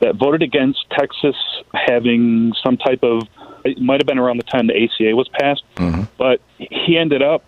[0.00, 1.36] that voted against Texas
[1.74, 3.22] having some type of.
[3.64, 6.02] It might have been around the time the ACA was passed, mm-hmm.
[6.18, 7.44] but he ended up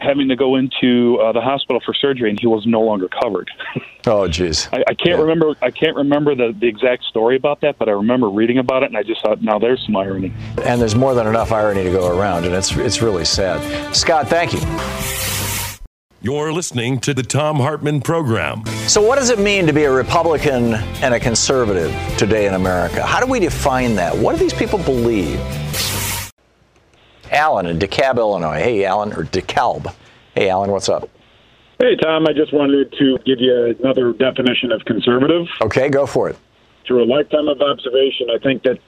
[0.00, 3.50] having to go into uh, the hospital for surgery, and he was no longer covered.
[4.06, 4.68] oh, jeez.
[4.72, 5.20] I, I, can't yeah.
[5.20, 5.54] remember.
[5.60, 8.86] I can't remember the, the exact story about that, but I remember reading about it,
[8.86, 10.32] and I just thought, now there's some irony.
[10.64, 13.94] And there's more than enough irony to go around, and it's it's really sad.
[13.94, 15.37] Scott, thank you.
[16.20, 18.66] You're listening to the Thom Hartmann program.
[18.88, 23.06] So, what does it mean to be a Republican and a conservative today in America?
[23.06, 24.18] How do we define that?
[24.18, 25.38] What do these people believe?
[27.30, 28.58] Alan in DeKalb, Illinois.
[28.58, 29.94] Hey, Alan, or DeKalb.
[30.34, 31.08] Hey, Alan, what's up?
[31.78, 35.46] Hey, Thom, I just wanted to give you another definition of conservative.
[35.60, 36.36] Okay, go for it.
[36.84, 38.80] Through a lifetime of observation, I think that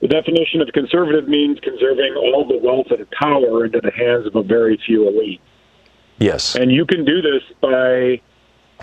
[0.00, 4.34] the definition of conservative means conserving all the wealth and power into the hands of
[4.34, 5.42] a very few elite.
[6.20, 6.54] Yes.
[6.54, 8.20] And you can do this by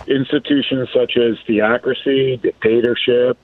[0.08, 3.38] institutions such as theocracy, dictatorship,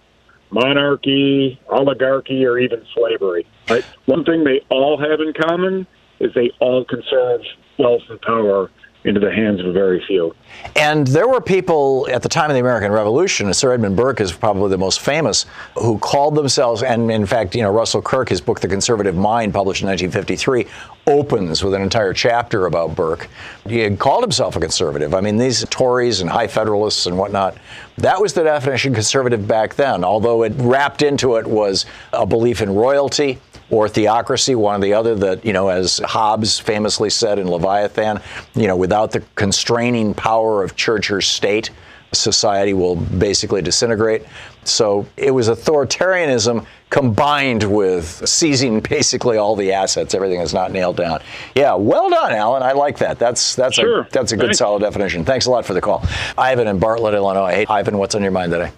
[0.50, 3.46] monarchy, oligarchy, or even slavery.
[3.70, 3.86] Right?
[4.06, 5.88] One thing they all have in common
[6.20, 7.42] is they all conserve
[7.78, 8.70] wealth and power
[9.06, 10.34] into the hands of a very few.
[10.76, 14.32] And there were people at the time of the American Revolution, Sir Edmund Burke is
[14.32, 15.46] probably the most famous,
[15.78, 19.54] who called themselves, and in fact, you know, Russell Kirk, his book, The Conservative Mind,
[19.54, 20.66] published in 1953,
[21.06, 23.28] opens with an entire chapter about Burke.
[23.68, 25.14] He had called himself a conservative.
[25.14, 27.58] I mean, these Tories and high Federalists and whatnot,
[27.98, 32.62] that was the definition conservative back then, although it wrapped into it was a belief
[32.62, 33.40] in royalty
[33.70, 38.22] or theocracy, one or the other, that, you know, as Hobbes famously said in Leviathan,
[38.56, 41.72] you know, without the constraining power of church or state,
[42.12, 44.24] society will basically disintegrate.
[44.66, 50.14] So it was authoritarianism combined with seizing basically all the assets.
[50.14, 51.22] Everything is not nailed down.
[51.56, 52.62] Yeah, well done, Alan.
[52.62, 53.18] I like that.
[53.18, 54.02] That's that's Sure.
[54.02, 54.60] a that's a good Thanks.
[54.60, 55.26] solid definition.
[55.26, 56.06] Thanks a lot for the call,
[56.38, 57.52] Ivan in Bartlett, Illinois.
[57.52, 58.72] Hey, Ivan, what's on your mind today?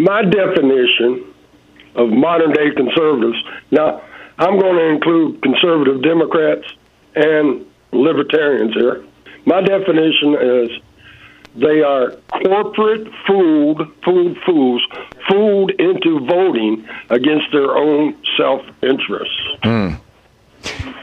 [0.00, 1.24] my definition
[1.96, 3.36] of modern day conservatives.
[3.72, 4.00] Now,
[4.38, 6.64] I'm going to include conservative Democrats
[7.14, 9.04] and libertarians here.
[9.46, 10.70] My definition is
[11.56, 12.12] they are
[12.44, 14.82] corporate fooled, fooled fools,
[15.28, 19.30] fooled into voting against their own self interest.
[19.62, 19.94] Hmm.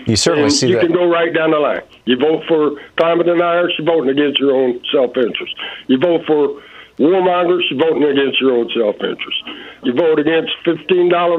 [0.05, 0.81] You certainly And see you that.
[0.85, 1.81] can go right down the line.
[2.05, 5.55] You vote for climate deniers, you're voting against your own self interest.
[5.87, 6.61] You vote for
[6.97, 9.41] warmongers, you're voting against your own self interest.
[9.83, 10.89] You vote against $15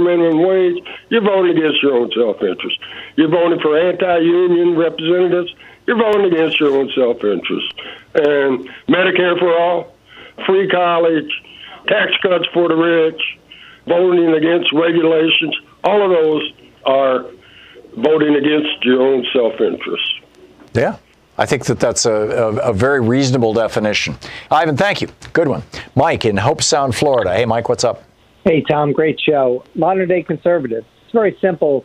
[0.04, 2.78] minimum wage, you're voting against your own self interest.
[3.16, 5.54] You're voting for anti union representatives,
[5.86, 7.72] you're voting against your own self interest.
[8.14, 9.94] And Medicare for all,
[10.44, 11.30] free college,
[11.88, 13.22] tax cuts for the rich,
[13.86, 16.52] voting against regulations, all of those
[16.84, 17.26] are
[17.96, 20.20] voting against your own self interest.
[20.74, 20.98] Yeah.
[21.38, 24.16] I think that that's a, a, a very reasonable definition.
[24.50, 25.08] Ivan, thank you.
[25.32, 25.62] Good one.
[25.94, 27.34] Mike in Hobe Sound, Florida.
[27.34, 28.02] Hey, Mike, what's up?
[28.44, 29.64] Hey, Thom, great show.
[29.74, 30.84] Modern day conservative.
[31.04, 31.84] It's very simple.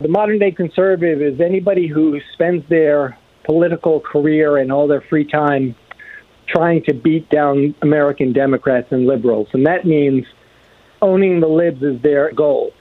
[0.00, 5.24] The modern day conservative is anybody who spends their political career and all their free
[5.24, 5.74] time
[6.48, 9.48] trying to beat down American Democrats and liberals.
[9.52, 10.24] And that means
[11.02, 12.72] owning the libs is their goal.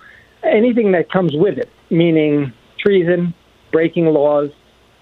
[0.44, 3.34] Anything that comes with it, meaning treason,
[3.72, 4.50] breaking laws,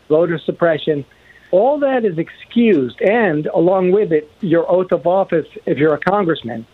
[0.08, 1.06] voter suppression,
[1.52, 3.02] all that is excused.
[3.02, 6.66] And along with it, your oath of office if you're a congressman.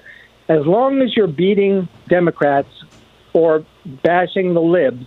[0.50, 2.70] As long as you're beating Democrats
[3.34, 3.66] or
[4.04, 5.06] bashing the libs,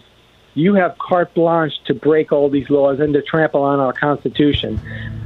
[0.55, 4.81] you have carte blanche to break all these laws and to trample on our Constitution.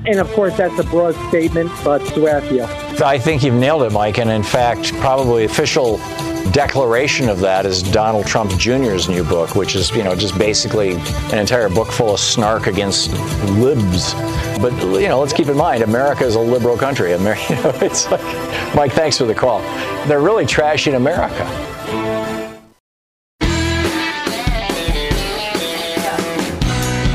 [0.05, 2.05] And of course, that's a broad statement, but
[2.51, 2.65] you.
[3.05, 4.19] I think you've nailed it, Mike.
[4.19, 5.99] And in fact, probably official
[6.53, 10.93] declaration of that is Donald Trump Jr.'s new book, which is, you know, just basically
[11.33, 13.13] an entire book full of snark against
[13.59, 14.15] libs.
[14.61, 17.11] But, you know, let's keep in mind, America is a liberal country.
[17.21, 19.61] It's like, Mike, thanks for the call.
[20.07, 21.45] They're really trashing America.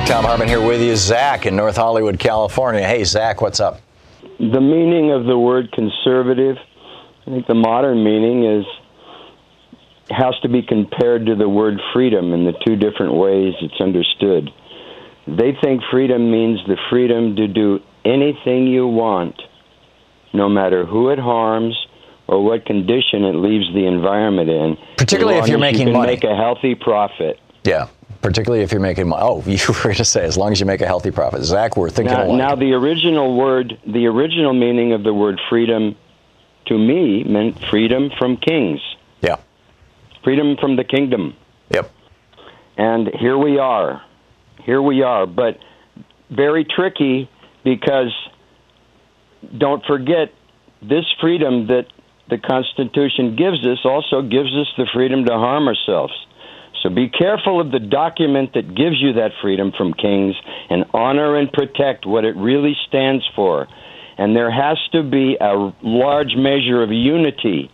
[0.08, 0.96] Thom Hartmann here with you.
[0.96, 2.86] Zach in North Hollywood, California.
[2.86, 3.82] Hey, Zach, what's up?
[4.40, 6.58] The meaning of the word conservative,
[7.26, 8.66] I think the modern meaning is
[10.10, 14.52] has to be compared to the word freedom in the two different ways it's understood.
[15.28, 19.42] They think freedom means the freedom to do anything you want,
[20.34, 21.76] no matter who it harms
[22.28, 24.78] or what condition it leaves the environment in.
[24.98, 26.14] Particularly if you're making you money.
[26.14, 27.40] Make a healthy profit.
[27.64, 27.88] Yeah,
[28.22, 29.24] particularly if you're making money.
[29.24, 31.44] Oh, you were going to say as long as you make a healthy profit.
[31.44, 35.96] Zach, we're thinking Now, now, the original word, the original meaning of the word freedom,
[36.68, 38.82] to me, meant freedom from kings.
[40.26, 41.36] Freedom from the kingdom.
[41.70, 41.92] Yep.
[42.78, 44.04] And here we are.
[44.64, 45.26] Here we are.
[45.26, 45.60] But
[46.32, 47.30] very tricky
[47.64, 48.12] because
[49.56, 50.34] don't forget
[50.82, 51.86] this freedom that
[52.28, 56.14] the Constitution gives us also gives us the freedom to harm ourselves.
[56.82, 60.36] So be careful of the document that gives you that freedom from kings
[60.72, 63.68] and honor and protect what it really stands for.
[64.18, 67.70] And there has to be a large measure of unity,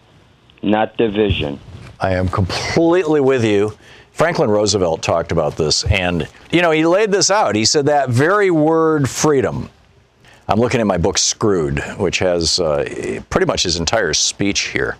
[0.61, 1.59] not division.
[2.01, 3.77] I am completely with you.
[4.11, 7.55] Franklin Roosevelt talked about this, and you know he laid this out.
[7.55, 9.69] He said that very word freedom.
[10.47, 14.97] I'm looking at my book Screwed, which has uh, pretty much his entire speech here.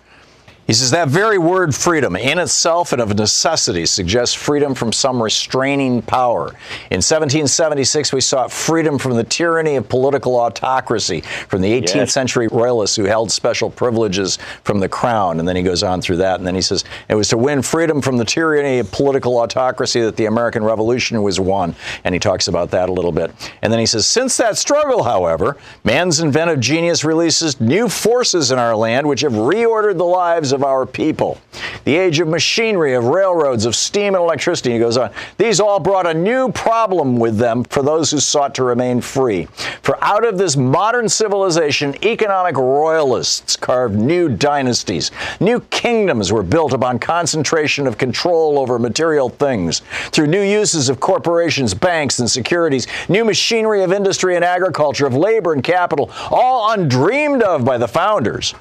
[0.66, 5.20] He says that very word freedom in itself and of necessity suggests freedom from some
[5.20, 6.46] restraining power.
[6.90, 12.12] In 1776, we sought freedom from the tyranny of political autocracy, from the 18th Yes.
[12.12, 15.40] century royalists who held special privileges from the crown.
[15.40, 16.38] And then he goes on through that.
[16.38, 20.00] And then he says it was to win freedom from the tyranny of political autocracy
[20.02, 21.74] that the American Revolution was won.
[22.04, 23.32] And he talks about that a little bit.
[23.62, 28.58] And then he says, since that struggle, however, man's inventive genius releases new forces in
[28.60, 31.38] our land which have reordered the lives of our people.
[31.84, 35.10] The age of machinery, of railroads, of steam and electricity, he goes on.
[35.38, 39.46] These all brought a new problem with them for those who sought to remain free.
[39.82, 45.10] For out of this modern civilization, economic royalists carved new dynasties.
[45.40, 49.82] New kingdoms were built upon concentration of control over material things.
[50.10, 55.14] Through new uses of corporations, banks, and securities, new machinery of industry and agriculture, of
[55.14, 58.54] labor and capital, all undreamed of by the founders.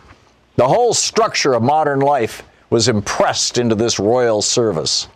[0.56, 5.08] The whole structure of modern life was impressed into this royal service.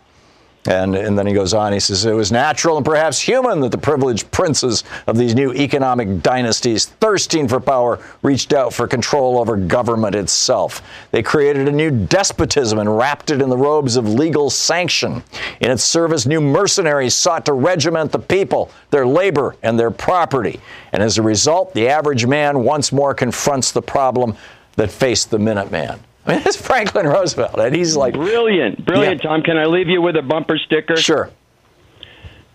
[0.68, 3.70] And, and then he goes on, he says, it was natural and perhaps human that
[3.70, 9.38] the privileged princes of these new economic dynasties, thirsting for power, reached out for control
[9.38, 10.82] over government itself.
[11.12, 15.22] They created a new despotism and wrapped it in the robes of legal sanction.
[15.60, 20.60] In its service, new mercenaries sought to regiment the people, their labor, and their property.
[20.92, 24.36] And as a result, the average man once more confronts the problem
[24.76, 25.98] that faced the Minuteman.
[26.26, 29.22] I mean, it's Franklin Roosevelt, and he's like brilliant, brilliant.
[29.24, 29.30] Yeah.
[29.30, 30.96] Thom, can I leave you with a bumper sticker?
[30.96, 31.30] Sure.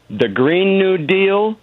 [0.09, 1.57] The Green New Deal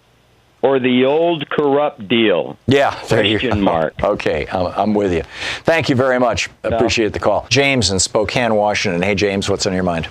[0.61, 2.57] or the old corrupt deal?
[2.67, 3.93] Yeah, question mark.
[4.03, 5.23] Okay, I'm, I'm, with you.
[5.63, 6.49] Thank you very much.
[6.63, 9.01] Appreciate the call, James in Spokane, Washington.
[9.01, 10.09] Hey, James, what's on your mind?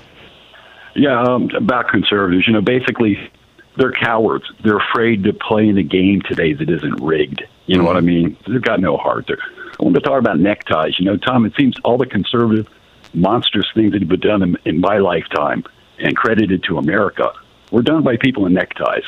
[0.94, 2.46] Yeah, um, about conservatives.
[2.46, 3.18] You know, basically,
[3.76, 4.44] they're cowards.
[4.62, 7.42] They're afraid to play in a game today that isn't rigged.
[7.66, 7.86] You know mm-hmm.
[7.86, 8.36] what I mean?
[8.46, 9.26] They've got no heart.
[9.26, 9.38] They're
[9.78, 10.98] I want to talk about neckties.
[10.98, 12.66] You know, Thom, it seems all the conservative,
[13.14, 15.64] monstrous things that have been done in, in my lifetime
[15.98, 17.32] and credited to America
[17.70, 19.04] were done by people in neckties.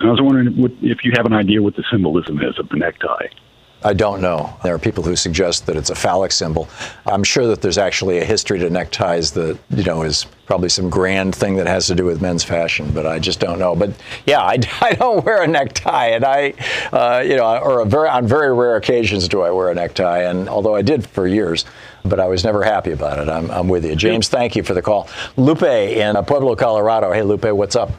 [0.00, 2.68] And I was wondering what, if you have an idea what the symbolism is of
[2.70, 3.28] the necktie.
[3.82, 4.54] I don't know.
[4.62, 6.68] There are people who suggest that it's a phallic symbol.
[7.06, 10.90] I'm sure that there's actually a history to neckties that, you know, is probably some
[10.90, 13.74] grand thing that has to do with men's fashion, but I just don't know.
[13.74, 13.92] But
[14.26, 16.52] yeah, I, I don't wear a necktie, and I,
[16.92, 20.48] uh, you know, or very, on very rare occasions do I wear a necktie, and
[20.48, 21.64] although I did for years,
[22.04, 23.30] but I was never happy about it.
[23.30, 23.96] I'm, I'm with you.
[23.96, 25.08] James, thank you for the call.
[25.36, 27.12] Lupe in Pueblo, Colorado.
[27.12, 27.92] Hey, Lupe, what's up?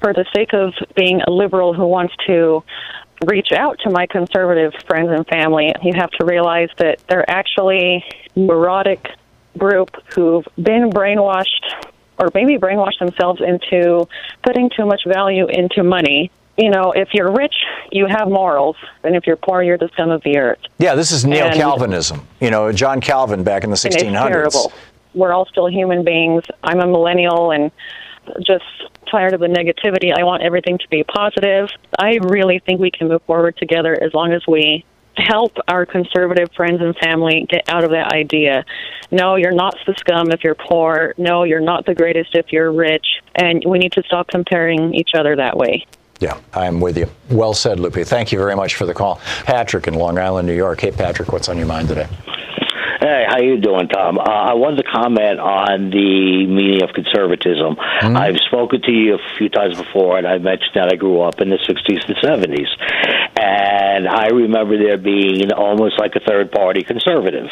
[0.00, 2.62] For the sake of being a liberal who wants to
[3.26, 8.04] reach out to my conservative friends and family, you have to realize that they're actually
[8.36, 9.08] neurotic
[9.56, 11.84] group who've been brainwashed
[12.18, 14.06] or maybe brainwashed themselves into
[14.42, 16.30] putting too much value into money.
[16.56, 17.54] You know, if you're rich,
[17.90, 20.60] you have morals, and if you're poor, you're the scum of the earth.
[20.78, 22.26] Yeah, this is neo Calvinism.
[22.40, 23.94] You know, John Calvin back in the 1600s.
[23.94, 24.72] It's terrible.
[25.14, 26.44] We're all still human beings.
[26.62, 27.72] I'm a millennial, and
[28.46, 28.64] just
[29.14, 30.12] tired of the negativity.
[30.16, 31.68] I want everything to be positive.
[31.96, 34.84] I really think we can move forward together as long as we
[35.16, 38.64] help our conservative friends and family get out of that idea.
[39.12, 41.14] No, you're not the scum if you're poor.
[41.16, 43.06] No, you're not the greatest if you're rich.
[43.36, 45.86] And we need to stop comparing each other that way.
[46.18, 47.06] Yeah, I'm with you.
[47.30, 47.94] Well said, Lupe.
[47.94, 49.20] Thank you very much for the call.
[49.44, 50.80] Patrick in Long Island, New York.
[50.80, 52.08] Hey, Patrick, what's on your mind today?
[53.04, 54.16] Hey, how you doing, Thom?
[54.16, 57.76] Uh, I wanted to comment on the meaning of conservatism.
[57.76, 58.16] Mm-hmm.
[58.16, 61.38] I've spoken to you a few times before, and I mentioned that I grew up
[61.42, 62.72] in the 60s and 70s.
[63.36, 67.50] And I remember there being almost like a third party conservative.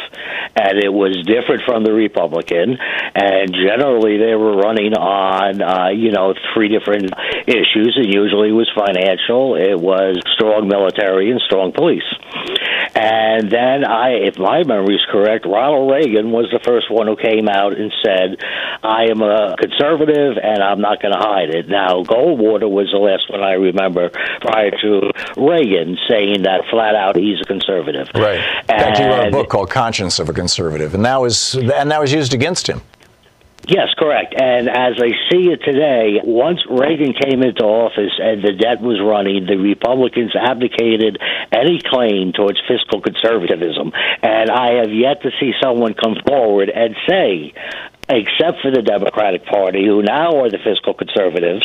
[0.56, 2.78] And it was different from the Republican.
[3.14, 7.12] And generally, they were running on, uh, you know, three different
[7.46, 8.00] issues.
[8.00, 12.08] and usually it was financial, it was strong military, and strong police.
[12.94, 17.16] And then I, if my memory is correct, Ronald Reagan was the first one who
[17.16, 18.36] came out and said,
[18.82, 21.68] I am a conservative and I'm not going to hide it.
[21.68, 27.16] Now, Goldwater was the last one I remember prior to Reagan saying that flat out
[27.16, 28.08] he's a conservative.
[28.14, 28.40] Right.
[28.68, 32.00] And, he wrote a book called Conscience of a Conservative, and that was and that
[32.00, 32.82] was used against him.
[33.68, 34.34] Yes, correct.
[34.40, 38.98] And as I see it today, once Reagan came into office and the debt was
[39.00, 41.18] running, the Republicans abdicated
[41.52, 43.92] any claim towards fiscal conservatism.
[44.22, 47.54] And I have yet to see someone come forward and say
[48.12, 51.64] except for the Democratic Party, who now are the fiscal conservatives.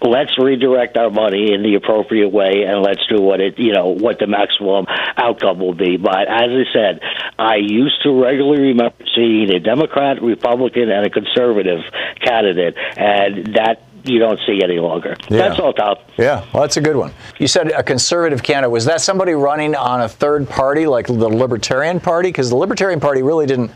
[0.00, 3.88] Let's redirect our money in the appropriate way, and let's do what it, you know,
[3.88, 4.86] what the maximum
[5.16, 5.96] outcome will be.
[5.96, 7.00] But as I said,
[7.38, 11.80] I used to regularly remember seeing a Democrat, Republican, and a conservative
[12.20, 15.14] candidate, and that you don't see any longer.
[15.28, 15.48] Yeah.
[15.48, 16.10] That's all, top.
[16.18, 17.12] Yeah, well, that's a good one.
[17.38, 18.70] You said a conservative candidate.
[18.70, 22.28] Was that somebody running on a third party, like the Libertarian Party?
[22.28, 23.70] Because the Libertarian Party really didn't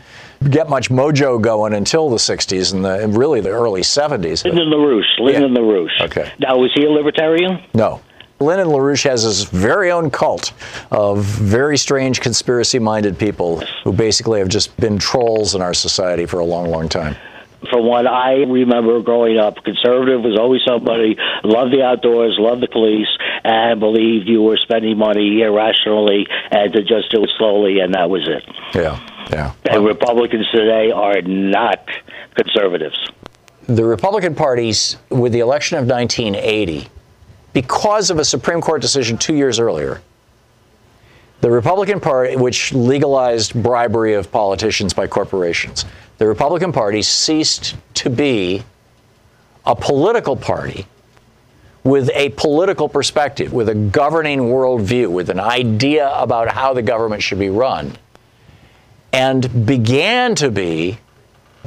[0.49, 4.43] get much mojo going until the 60s and, the, and really the early 70s.
[4.45, 5.19] Lyndon LaRouche.
[5.19, 5.59] Lyndon yeah.
[5.59, 6.01] LaRouche.
[6.01, 6.31] Okay.
[6.39, 7.63] Now, was he a libertarian?
[7.73, 8.01] No.
[8.39, 10.53] Lyndon LaRouche has his very own cult
[10.91, 16.25] of very strange conspiracy minded people who basically have just been trolls in our society
[16.27, 17.15] for a long, long time
[17.71, 22.67] from what I remember growing up, conservative was always somebody loved the outdoors, loved the
[22.67, 23.07] police,
[23.43, 28.09] and believed you were spending money irrationally and to just do it slowly, and that
[28.09, 28.43] was it.
[28.75, 28.99] Yeah.
[29.31, 29.53] Yeah.
[29.69, 31.87] And Republicans today are not
[32.35, 32.97] conservatives.
[33.67, 36.87] The Republican parties, with the election of 1980,
[37.53, 40.01] because of a Supreme Court decision two years earlier,
[41.41, 45.85] the Republican Party, which legalized bribery of politicians by corporations,
[46.17, 48.63] the Republican Party ceased to be
[49.65, 50.87] a political party
[51.83, 57.21] with a political perspective, with a governing worldview, with an idea about how the government
[57.21, 57.95] should be run,
[59.17, 60.99] and began to be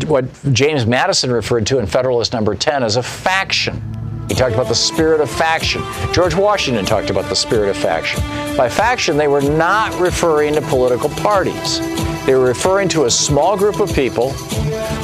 [0.06, 3.82] what James Madison referred to in Federalist Number 10 as a faction.
[4.28, 5.82] He talked about the spirit of faction.
[6.12, 8.20] George Washington talked about the spirit of faction.
[8.56, 11.80] By faction, they were not referring to political parties.
[12.24, 14.30] They were referring to a small group of people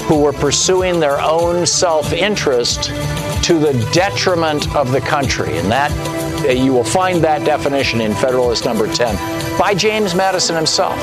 [0.07, 2.84] who were pursuing their own self interest
[3.42, 5.59] to the detriment of the country.
[5.59, 5.90] And that,
[6.57, 10.97] you will find that definition in Federalist Number 10 by James Madison himself.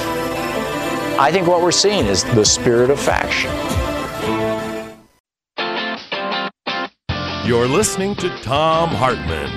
[1.20, 3.52] I think what we're seeing is the spirit of faction.
[7.46, 9.52] You're listening to Thom Hartmann.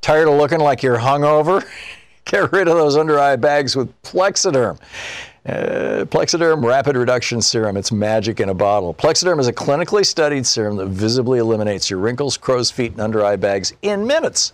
[0.00, 1.66] Tired of looking like you're hungover?
[2.26, 4.78] Get rid of those under eye bags with Plexiderm.
[5.44, 7.76] Uh, Plexiderm Rapid Reduction Serum.
[7.76, 8.94] It's magic in a bottle.
[8.94, 13.24] Plexiderm is a clinically studied serum that visibly eliminates your wrinkles, crow's feet, and under
[13.24, 14.52] eye bags in minutes.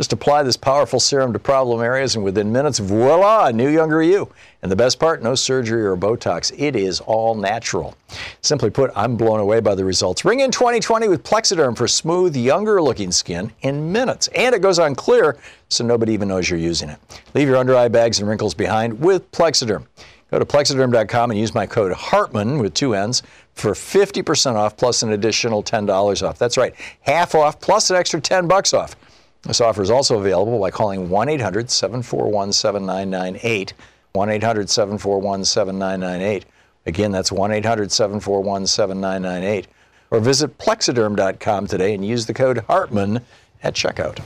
[0.00, 4.02] Just apply this powerful serum to problem areas, and within minutes, voila, a new younger
[4.02, 4.32] you.
[4.62, 6.58] And the best part no surgery or Botox.
[6.58, 7.94] It is all natural.
[8.40, 10.24] Simply put, I'm blown away by the results.
[10.24, 14.28] Ring in 2020 with Plexiderm for smooth, younger looking skin in minutes.
[14.28, 15.36] And it goes on clear,
[15.68, 16.98] so nobody even knows you're using it.
[17.34, 19.86] Leave your under eye bags and wrinkles behind with Plexiderm.
[20.30, 23.22] Go to plexiderm.com and use my code Hartmann with two N's
[23.52, 26.38] for 50% off plus an additional $10 off.
[26.38, 28.96] That's right, half off plus an extra 10 bucks off.
[29.42, 33.72] This offer is also available by calling 1 800 741 7998.
[34.12, 36.44] 1 800 741 7998.
[36.86, 39.66] Again, that's 1 800 741 7998.
[40.10, 43.22] Or visit plexiderm.com today and use the code Hartmann
[43.62, 44.20] at checkout.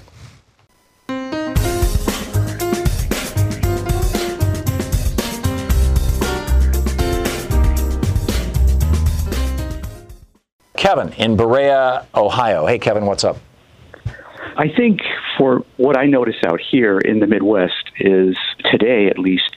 [10.77, 12.67] Kevin in Berea, Ohio.
[12.67, 13.39] Hey, Kevin, what's up?
[14.57, 15.01] I think
[15.37, 18.37] for what I notice out here in the Midwest is
[18.71, 19.51] today, at least,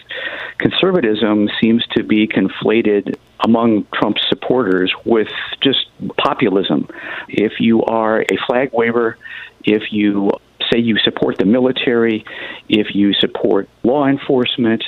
[0.57, 5.29] conservatism seems to be conflated among Trump's supporters with
[5.61, 5.85] just
[6.17, 6.89] populism.
[7.29, 9.17] If you are a flag waver,
[9.63, 10.31] if you
[10.78, 12.25] say you support the military,
[12.69, 14.84] if you support law enforcement,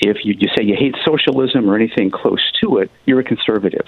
[0.00, 3.86] if you, you say you hate socialism or anything close to it, you're a conservative.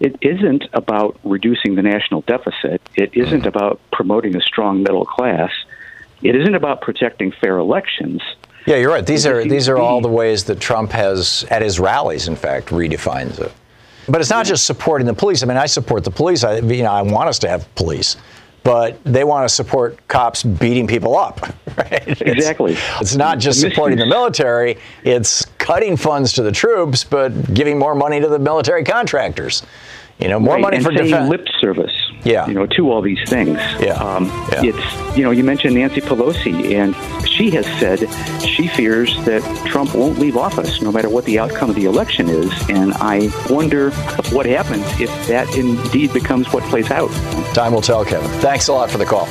[0.00, 2.80] It isn't about reducing the national deficit.
[2.94, 3.48] It isn't mm-hmm.
[3.48, 5.50] about promoting a strong middle class.
[6.22, 8.22] It isn't about protecting fair elections.
[8.66, 9.06] Yeah, you're right.
[9.06, 12.68] These are these are all the ways that Trump has at his rallies, in fact,
[12.68, 13.52] redefines it.
[14.08, 15.42] But it's not just supporting the police.
[15.42, 16.42] I mean, I support the police.
[16.42, 18.16] I you know I want us to have police,
[18.66, 21.40] but they want to support cops beating people up.
[21.76, 22.22] Right?
[22.22, 22.72] Exactly.
[22.72, 24.78] It's, it's not just supporting the military.
[25.04, 29.62] It's cutting funds to the troops, but giving more money to the military contractors.
[30.18, 31.28] You know, more Right, money and for defense.
[31.28, 31.92] lip service.
[32.24, 32.46] Yeah.
[32.46, 33.58] You know, to all these things.
[33.80, 33.92] Yeah.
[34.02, 34.62] Um, Yeah.
[34.70, 36.94] It's you know, you mentioned Nancy Pelosi, and
[37.28, 38.00] she has said
[38.40, 42.28] she fears that Trump won't leave office no matter what the outcome of the election
[42.30, 42.50] is.
[42.70, 43.90] And I wonder
[44.32, 47.10] what happens if that indeed becomes what plays out.
[47.54, 48.30] Time will tell, Kevin.
[48.40, 49.26] Thanks a lot for the call.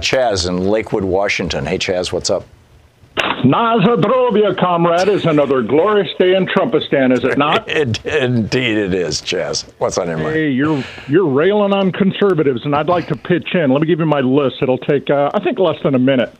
[0.00, 1.66] Chaz in Lakewood, Washington.
[1.66, 2.44] Hey, Chaz, what's up?
[3.16, 7.68] Nazadrovia, comrade, is another glorious day in Trumpistan, is it not?
[7.68, 9.70] Indeed, it is, Chaz.
[9.78, 10.34] What's on your mind?
[10.34, 13.70] Hey, you're you're railing on conservatives, and I'd like to pitch in.
[13.70, 14.56] Let me give you my list.
[14.62, 16.32] It'll take, uh, I think, less than a minute.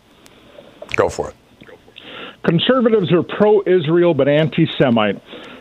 [0.96, 1.36] Go for it.
[2.44, 5.20] Conservatives are pro-Israel but anti-Semite.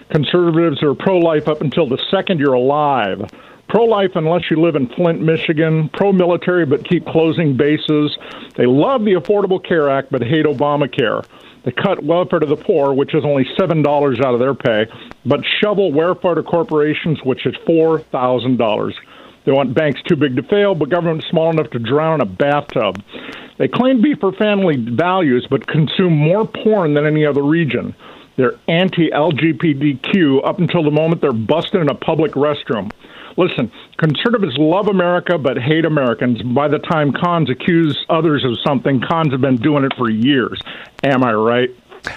[0.09, 3.29] Conservatives are pro-life up until the second you're alive.
[3.71, 5.89] Pro-life unless you live in Flint, Michigan.
[5.93, 8.17] Pro-military but keep closing bases.
[8.57, 11.25] They love the Affordable Care Act but hate Obamacare.
[11.63, 14.87] They cut welfare to the poor, which is only seven dollars out of their pay,
[15.25, 18.93] but shovel welfare to corporations, which is four thousand dollars.
[19.45, 22.29] They want banks too big to fail, but government small enough to drown in a
[22.29, 23.01] bathtub.
[23.57, 27.95] They claim to be for family values, but consume more porn than any other region.
[28.35, 32.91] They're anti LGBTQ up until the moment they're busted in a public restroom.
[33.37, 36.41] Listen, conservatives love America but hate Americans.
[36.41, 40.59] By the time cons accuse others of something, cons have been doing it for years.
[41.03, 41.69] Am I right?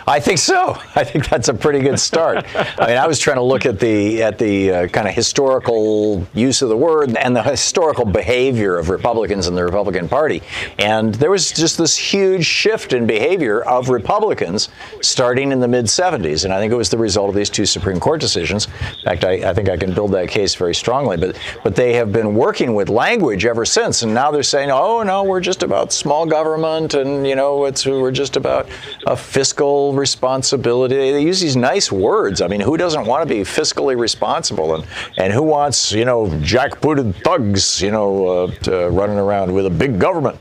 [0.06, 0.78] I think so.
[0.94, 2.44] I think that's a pretty good start.
[2.54, 6.26] I mean, I was trying to look at the at the uh, kind of historical
[6.34, 10.42] use of the word and the historical behavior of Republicans in the Republican Party,
[10.78, 14.68] and there was just this huge shift in behavior of Republicans
[15.02, 17.66] starting in the mid 70s, and I think it was the result of these two
[17.66, 18.66] Supreme Court decisions.
[18.66, 21.16] In fact, I, I think I can build that case very strongly.
[21.16, 25.02] But but they have been working with language ever since, and now they're saying, oh
[25.02, 28.68] no, we're just about small government, and you know, it's we're just about
[29.06, 30.94] a fiscal responsibility.
[30.94, 32.40] They use these nice words.
[32.40, 34.86] I mean, who doesn't want to be fiscally responsible, and
[35.18, 39.98] and who wants you know jackbooted thugs, you know, uh, running around with a big
[39.98, 40.38] government?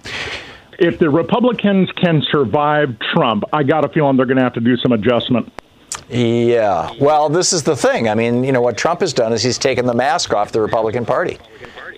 [0.80, 4.60] If the Republicans can survive Trump, I got a feeling they're going to have to
[4.60, 5.52] do some adjustment.
[6.10, 6.92] Yeah.
[7.00, 8.10] Well, this is the thing.
[8.10, 10.62] I mean, you know, what Trump has done is he's taken the mask off the
[10.62, 11.38] Republican Party.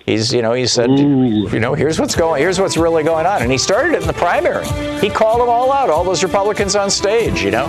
[0.06, 1.48] He's, you know, he said, Ooh.
[1.50, 4.06] you know, here's what's going, here's what's really going on, and he started it in
[4.06, 4.64] the primary.
[5.00, 7.42] He called them all out, all those Republicans on stage.
[7.42, 7.66] You know,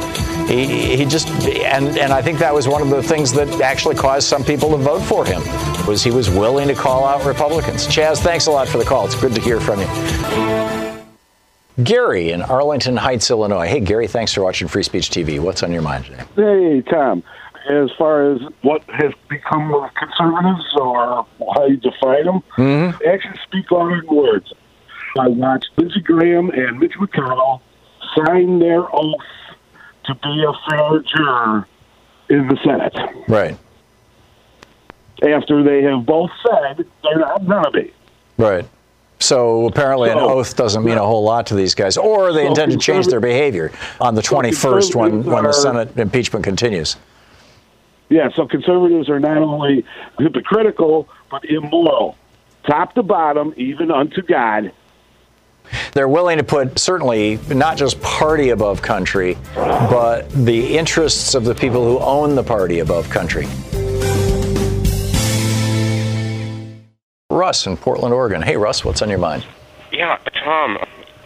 [0.48, 3.96] he he just, and and I think that was one of the things that actually
[3.96, 5.42] caused some people to vote for him,
[5.88, 7.88] was he was willing to call out Republicans.
[7.88, 9.06] Chaz, thanks a lot for the call.
[9.06, 9.88] It's good to hear from you.
[11.84, 13.68] Gary in Arlington Heights, Illinois.
[13.68, 15.40] Hey, Gary, thanks for watching Free Speech TV.
[15.40, 16.24] What's on your mind today?
[16.36, 17.24] Hey, Thom.
[17.70, 23.08] As far as what has become of conservatives or how you define them, mm-hmm.
[23.08, 24.54] actions speak louder than words.
[25.20, 27.62] I watched Lindsey Graham and Mitch McConnell
[28.16, 29.16] sign their oath
[30.06, 31.68] to be a fair juror
[32.30, 32.96] in the Senate.
[33.28, 33.58] Right.
[35.24, 37.94] After they have both said they're not going to be.
[38.38, 38.66] Right.
[39.20, 42.44] So apparently, so, an oath doesn't mean a whole lot to these guys, or they
[42.44, 46.98] so intend to change their behavior on the 21st when, when the Senate impeachment continues.
[48.10, 49.86] Yeah, so conservatives are not only
[50.18, 52.18] hypocritical, but immoral,
[52.66, 54.72] top to bottom, even unto God.
[55.92, 61.54] They're willing to put certainly not just party above country, but the interests of the
[61.54, 63.46] people who own the party above country.
[67.30, 68.42] Russ in Portland, Oregon.
[68.42, 69.46] Hey, Russ, what's on your mind?
[69.92, 70.78] Yeah, Thom,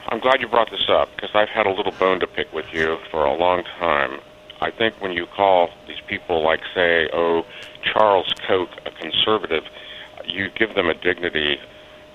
[0.07, 2.65] I'm glad you brought this up because I've had a little bone to pick with
[2.73, 4.19] you for a long time.
[4.61, 7.43] I think when you call these people, like, say, oh,
[7.83, 9.63] Charles Koch, a conservative,
[10.25, 11.57] you give them a dignity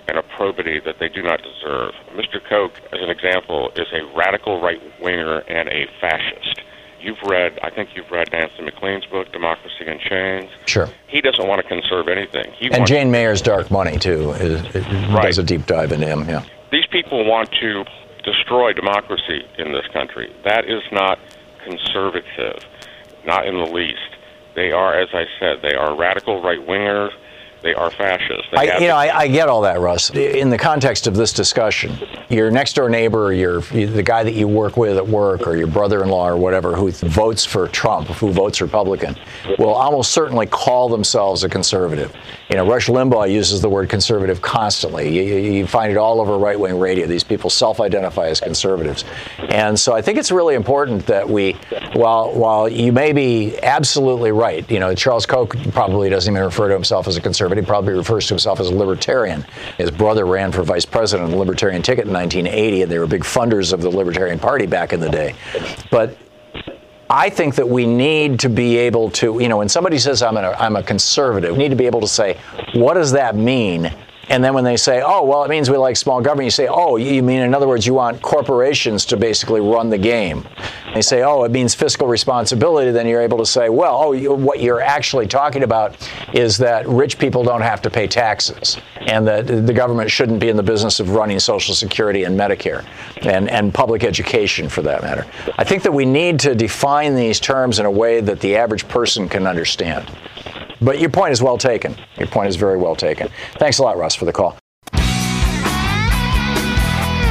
[0.09, 1.93] and a probity that they do not deserve.
[2.15, 2.41] Mr.
[2.49, 6.63] Koch, as an example, is a radical right winger and a fascist.
[7.01, 10.51] You've read, I think you've read Nancy MacLean's book, Democracy in Chains.
[10.67, 10.89] Sure.
[11.09, 12.53] He doesn't want to conserve anything.
[12.53, 14.63] He and Jane Mayer's Dark Money, too, is,
[15.11, 15.23] right.
[15.23, 16.45] does a deep dive into him, yeah.
[16.71, 17.85] These people want to
[18.25, 20.33] destroy democracy in this country.
[20.45, 21.19] That is not
[21.67, 22.63] conservative,
[23.27, 23.99] not in the least.
[24.55, 27.11] They are, as I said, they are radical right wingers
[27.67, 28.49] they are fascist.
[28.53, 30.11] They I, you know, I, I, get all that, Russ.
[30.11, 31.99] In the context of this discussion,
[32.29, 35.67] your next door neighbor, your the guy that you work with at work, or your
[35.67, 39.17] brother-in-law, or whatever, who votes for Trump, who votes Republican,
[39.59, 42.15] will almost certainly call themselves a conservative.
[42.49, 45.09] You know, Rush Limbaugh uses the word conservative constantly.
[45.09, 47.09] You, you find it all over right-wing radio.
[47.09, 49.05] These people self-identify as conservatives,
[49.49, 51.55] and so I think it's really important that we,
[51.95, 56.69] while while you may be absolutely right, you know, Charles Koch probably doesn't even refer
[56.69, 59.45] to himself as a conservative he probably refers to himself as a libertarian.
[59.79, 63.07] His brother ran for vice president on the Libertarian ticket in 1980, and they were
[63.07, 65.35] big funders of the Libertarian Party back in the day.
[65.91, 66.17] But
[67.09, 70.37] I think that we need to be able to, you know, when somebody says I'm
[70.37, 72.39] a, I'm a conservative, we need to be able to say,
[72.75, 73.93] what does that mean?
[74.29, 76.67] And then when they say, oh, well, it means we like small government, you say,
[76.69, 80.47] oh, you mean, in other words, you want corporations to basically run the game.
[80.95, 82.91] They say, oh, it means fiscal responsibility.
[82.91, 85.97] Then you're able to say, well, oh, you, what you're actually talking about
[86.33, 90.49] is that rich people don't have to pay taxes and that the government shouldn't be
[90.49, 92.85] in the business of running Social Security and Medicare
[93.23, 95.25] and, and public education for that matter.
[95.57, 98.89] I think that we need to define these terms in a way that the average
[98.89, 100.11] person can understand.
[100.81, 101.97] But your point is well taken.
[102.19, 103.29] Your point is very well taken.
[103.55, 104.59] Thanks a lot, Russ, for the call.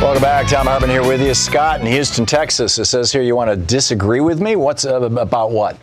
[0.02, 0.48] Welcome back.
[0.48, 1.34] Thom Hartmann here with you.
[1.34, 2.78] Scott in Houston, Texas.
[2.78, 4.56] It says here you want to disagree with me.
[4.56, 5.78] What's uh, about what?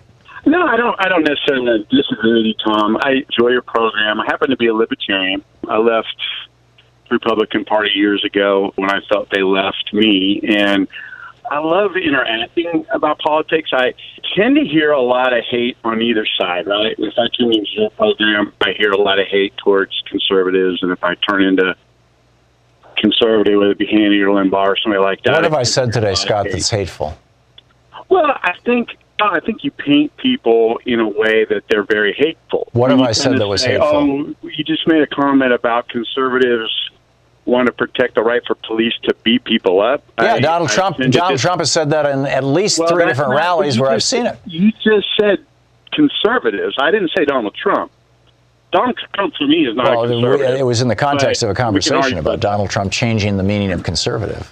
[0.44, 0.94] No, I don't.
[0.98, 2.98] I don't necessarily disagree with you, Thom.
[3.02, 4.20] I enjoy your program.
[4.20, 5.42] I happen to be a libertarian.
[5.68, 6.14] I left
[7.08, 10.88] the Republican Party years ago when I felt they left me, and
[11.52, 13.72] I love interacting about politics.
[13.74, 13.92] I
[14.34, 16.94] tend to hear a lot of hate on either side, right?
[16.96, 20.90] If I tune into your program, I hear a lot of hate towards conservatives, and
[20.90, 21.76] if I turn into
[22.96, 25.34] conservative, whether it be Hannity or Limbaugh or somebody like that.
[25.34, 27.18] What have I said today, Scott, that's hateful?
[28.08, 32.14] Well, I think oh, I think you paint people in a way that they're very
[32.14, 32.68] hateful.
[32.72, 33.88] What have I said that was say, hateful?
[33.88, 36.72] Oh, you just made a comment about conservatives
[37.44, 40.02] want to protect the right for police to beat people up.
[40.20, 40.96] Yeah, I- Donald I Trump.
[40.98, 44.02] Donald dis- Trump has said that in at least Well, three different rallies where I've
[44.02, 44.38] seen it.
[44.46, 45.38] You just said
[45.92, 46.76] conservatives.
[46.78, 47.90] I didn't say Donald Trump.
[48.72, 50.60] Donald Trump for me is not Well, a it- conservative.
[50.60, 53.82] it was in the context of a conversation about Donald Trump changing the meaning of
[53.82, 54.50] conservative.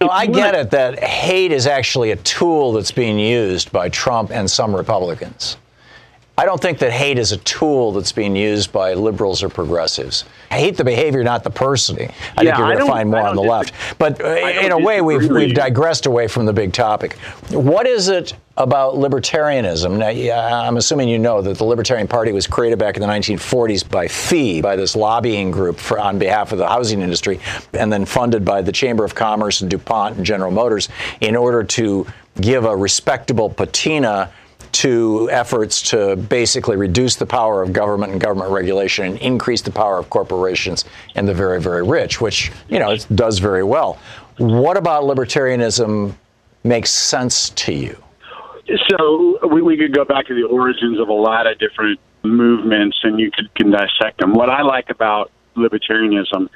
[0.00, 4.30] No, I get it that hate is actually a tool that's being used by Trump
[4.32, 5.58] and some Republicans.
[6.40, 10.24] I don't think that hate is a tool that's being used by liberals or progressives.
[10.50, 11.98] I hate the behavior, not the person.
[11.98, 13.74] I Yeah, think you're going to find more on the left.
[13.98, 17.18] But uh, in a way, we've, we've digressed away from the big topic.
[17.50, 19.98] What is it about libertarianism?
[19.98, 23.86] Now, I'm assuming you know that the Libertarian Party was created back in the 1940s
[23.86, 27.38] by FEE, by this lobbying group for, on behalf of the housing industry,
[27.74, 30.88] and then funded by the Chamber of Commerce and DuPont and General Motors
[31.20, 32.06] in order to
[32.40, 34.32] give a respectable patina
[34.72, 39.70] to efforts to basically reduce the power of government and government regulation and increase the
[39.70, 43.98] power of corporations and the very, very rich, which, you know, it does very well.
[44.38, 46.14] What about libertarianism
[46.64, 48.02] makes sense to you?
[48.88, 52.98] So we, we could go back to the origins of a lot of different movements,
[53.02, 54.34] and you could can dissect them.
[54.34, 56.48] What I like about libertarianism,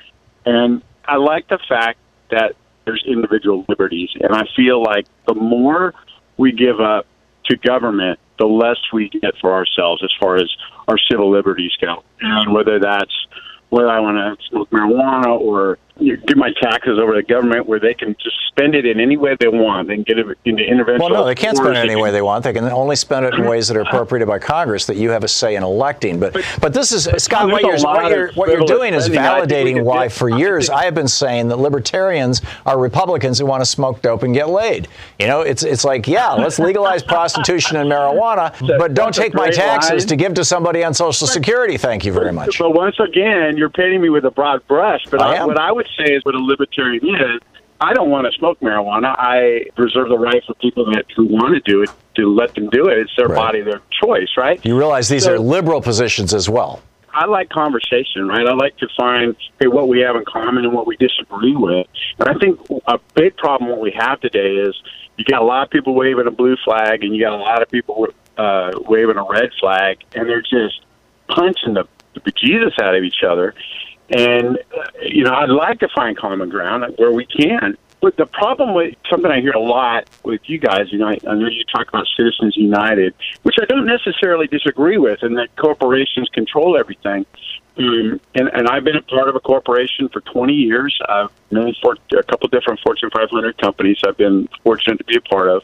[0.46, 1.98] and I like the fact
[2.30, 2.54] that
[2.84, 5.94] there's individual liberties, and I feel like the more
[6.36, 7.06] we give up
[7.46, 10.50] to government, the less we get for ourselves as far as
[10.88, 13.14] our civil liberties go, and whether that's
[13.70, 17.78] whether I want to smoke marijuana or you do my taxes over the government where
[17.78, 21.00] they can just spend it in any way they want and get it into intervention.
[21.00, 22.44] Well, no, they can't spend it any way they want.
[22.44, 25.24] They can only spend it in ways that are appropriated by Congress that you have
[25.24, 26.18] a say in electing.
[26.18, 27.50] But but this is Scott.
[27.50, 29.24] What you're, what you're what you're doing is spending.
[29.24, 33.38] I think we validating why, for years, I have been saying that libertarians are Republicans
[33.38, 34.88] who want to smoke dope and get laid.
[35.18, 39.50] You know, it's it's like yeah, let's legalize prostitution and marijuana, but don't take my
[39.50, 40.08] taxes line.
[40.08, 41.76] to give to somebody on Social Security.
[41.76, 42.58] Thank you very much.
[42.58, 45.02] But once again, you're painting me with a broad brush.
[45.10, 45.46] But I I am.
[45.48, 47.40] what I would say is what a libertarian is.
[47.80, 49.14] I don't want to smoke marijuana.
[49.18, 52.70] I reserve the right for people that who want to do it to let them
[52.70, 52.98] do it.
[52.98, 53.36] It's their Right.
[53.36, 54.64] body, their choice, right?
[54.64, 56.80] You realize these So- are liberal positions as well.
[57.12, 58.46] I like conversation, right?
[58.46, 61.86] I like to find hey, what we have in common and what we disagree with.
[62.18, 62.58] And I think
[62.88, 64.74] a big problem what we have today is
[65.16, 67.62] you got a lot of people waving a blue flag and you got a lot
[67.62, 70.80] of people uh, waving a red flag, and they're just
[71.28, 73.54] punching the, the bejesus out of each other.
[74.10, 74.58] And
[75.02, 77.76] you know, I'd like to find common ground where we can.
[78.00, 81.18] But the problem with something I hear a lot with you guys, you know, I,
[81.26, 85.56] I know you talk about Citizens United, which I don't necessarily disagree with, and that
[85.56, 87.24] corporations control everything.
[87.78, 90.96] Um, and, and I've been a part of a corporation for 20 years.
[91.08, 95.22] I've known for a couple different Fortune 500 companies I've been fortunate to be a
[95.22, 95.62] part of.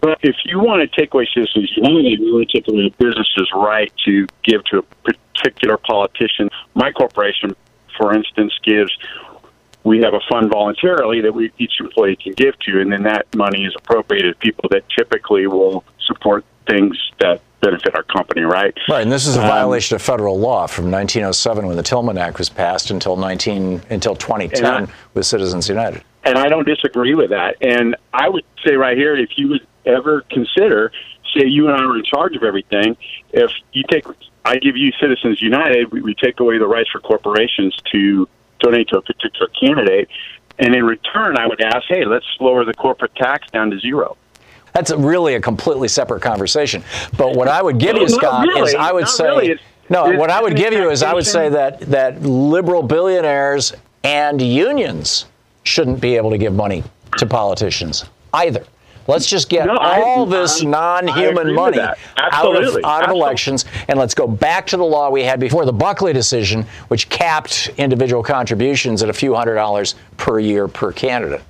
[0.00, 3.50] But if you want to take away Citizens you want to take away a business's
[3.54, 6.48] right to give to a particular politician.
[6.74, 7.54] My corporation,
[7.98, 8.90] for instance, gives
[9.84, 13.26] we have a fund voluntarily that we each employee can give to, and then that
[13.36, 18.74] money is appropriated to people that typically will support things that benefit our company, right?
[18.88, 22.18] Right, and this is a Um, violation of federal law from 1907 when the Tillman
[22.18, 26.02] Act was passed until 19 until 2010 I- with Citizens United.
[26.24, 27.54] and I don't disagree with that.
[27.60, 30.90] And I would say right here, if you would ever consider,
[31.36, 32.96] say you and I were in charge of everything,
[33.32, 34.04] if you take,
[34.46, 38.28] I give you Citizens United, we, we take away the rights for corporations to
[38.60, 40.08] donate to a particular candidate,
[40.58, 44.16] and in return, I would ask, hey, let's lower the corporate tax down to zero.
[44.72, 46.84] That's a, really a completely separate conversation.
[47.16, 48.68] But what I would give No, you, Scott, really.
[48.70, 49.58] is I would Not say really.
[49.90, 50.04] No.
[50.06, 53.72] it's- What I would give you is I would say that that liberal billionaires
[54.04, 55.26] and unions
[55.64, 56.84] shouldn't be able to give money
[57.18, 58.64] to politicians either.
[59.08, 62.56] Let's just get No, I- all this I- I non-human money out of, out of
[62.56, 62.82] Absolutely.
[63.14, 67.08] elections, and let's go back to the law we had before the Buckley decision, which
[67.08, 71.42] capped individual contributions at a few hundred dollars per year per candidate.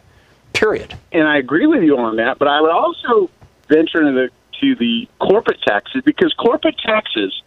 [0.52, 0.94] Period.
[1.12, 2.38] and I agree with you on that.
[2.38, 3.28] But I would also
[3.68, 4.30] venture into the
[4.62, 7.42] to the corporate taxes because corporate taxes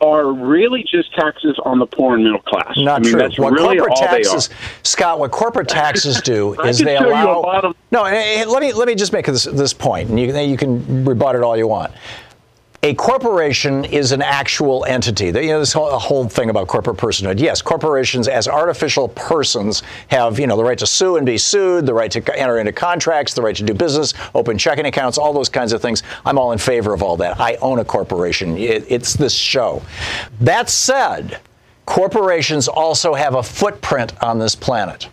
[0.00, 2.76] are really just taxes on the poor and middle class.
[2.76, 3.20] Not I mean, true.
[3.20, 4.50] That's what really corporate all taxes,
[4.82, 7.40] Scott, what corporate taxes do is they show you a allow.
[7.40, 10.18] lot of- no, eh, eh, let me let me just make this this point, and
[10.18, 11.92] you you can rebut it all you want.
[12.84, 15.28] A corporation is an actual entity.
[15.28, 17.40] You know this whole, whole thing about corporate personhood.
[17.40, 21.86] Yes, corporations as artificial persons have you know the right to sue and be sued,
[21.86, 25.32] the right to enter into contracts, the right to do business, open checking accounts, all
[25.32, 26.02] those kinds of things.
[26.26, 27.40] I'm all in favor of all that.
[27.40, 28.58] I own a corporation.
[28.58, 29.82] It, it's this show.
[30.42, 31.40] That said,
[31.86, 35.08] corporations also have a footprint on this planet.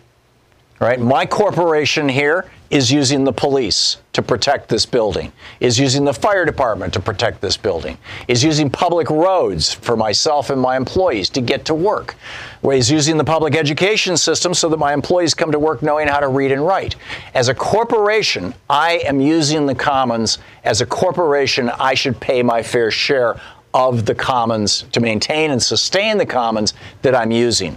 [0.78, 1.00] Right?
[1.00, 6.46] My corporation here is using the police to protect this building, is using the fire
[6.46, 7.98] department to protect this building,
[8.28, 12.16] is using public roads for myself and my employees to get to work,
[12.64, 16.18] is using the public education system so that my employees come to work knowing how
[16.18, 16.96] to read and write.
[17.34, 20.38] As a corporation, I am using the commons.
[20.64, 23.38] As a corporation, I should pay my fair share
[23.74, 27.76] of the commons to maintain and sustain the commons that I'm using.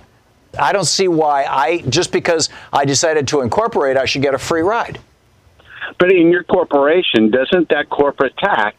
[0.60, 4.40] I don't see why I just because I decided to incorporate, I should get a
[4.40, 5.00] free ride.
[6.00, 8.78] But in your corporation, doesn't that corporate tax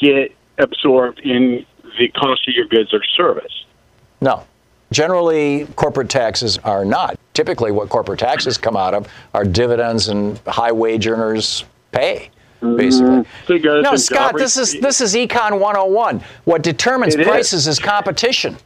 [0.00, 1.66] get absorbed in
[1.98, 3.64] the cost of your goods or service?
[4.20, 4.44] No.
[4.90, 7.18] Generally, corporate taxes are not.
[7.32, 12.30] Typically, what corporate taxes come out of are dividends and high wage earners pay.
[12.60, 13.82] Basically, mm-hmm.
[13.82, 14.36] no, Scott.
[14.36, 16.22] This is this is econ 101.
[16.44, 18.56] What determines prices is competition.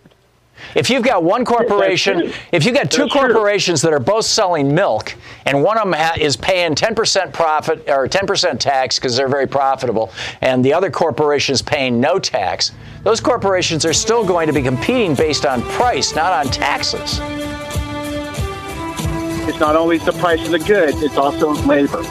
[0.75, 3.21] If you've got one corporation, if you've got two That's true.
[3.29, 5.14] corporations that are both selling milk,
[5.45, 10.11] and one of them is paying 10% profit or 10% tax because they're very profitable,
[10.41, 12.73] and the other corporation is paying no tax,
[13.05, 17.21] those corporations are still going to be competing based on price, not on taxes.
[19.49, 22.03] It's not only the price of the goods, it's also labor.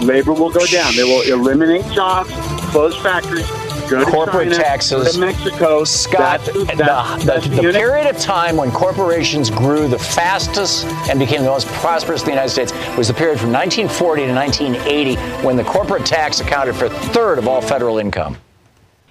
[0.00, 0.96] Labor will go down.
[0.96, 2.30] They will eliminate jobs,
[2.72, 3.48] close factories,
[3.88, 5.04] go to corporate China, taxes.
[5.06, 5.84] go to Mexico.
[5.84, 9.98] Scott, That's- the, that's- the, that's the unit- period of time when corporations grew the
[9.98, 14.26] fastest and became the most prosperous in the United States was the period from 1940
[14.26, 15.16] to 1980
[15.46, 18.36] when the corporate tax accounted for a third of all federal income.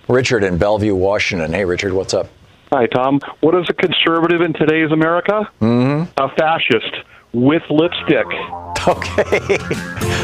[0.07, 1.53] Richard in Bellevue, Washington.
[1.53, 2.27] Hey, Richard, what's up?
[2.73, 3.19] Hi, Thom.
[3.41, 5.49] What is a conservative in today's America?
[5.61, 6.11] Mm-hmm.
[6.17, 8.25] A fascist with lipstick.
[8.87, 9.37] Okay.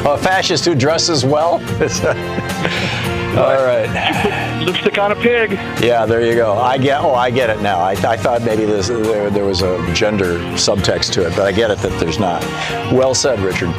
[0.09, 1.59] a fascist who dresses well?
[3.37, 4.65] All right.
[4.65, 5.51] Lipstick on a pig.
[5.79, 6.57] Yeah, there you go.
[6.57, 7.01] I get.
[7.01, 7.77] Oh, I get it now.
[7.77, 11.51] I, I thought maybe this, there, there was a gender subtext to it, but I
[11.51, 12.41] get it that there's not.
[12.91, 13.71] Well said, Richard.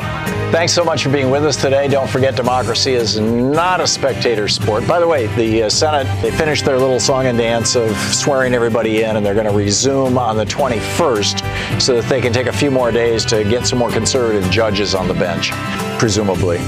[0.53, 1.89] Thanks so much for being with us today.
[1.89, 4.87] Don't forget, democracy is not a spectator sport.
[4.87, 8.55] By the way, the uh, Senate they finished their little song and dance of swearing
[8.55, 12.47] everybody in, and they're going to resume on the 21st, so that they can take
[12.47, 15.51] a few more days to get some more conservative judges on the bench,
[15.99, 16.59] presumably.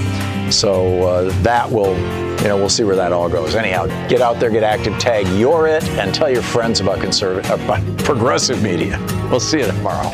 [0.51, 1.97] So uh, that will,
[2.43, 3.55] you know, we'll see where that all goes.
[3.55, 7.51] Anyhow, get out there, get active, tag you're it, and tell your friends about conservative,
[7.51, 8.99] about progressive media.
[9.31, 10.11] We'll see you tomorrow.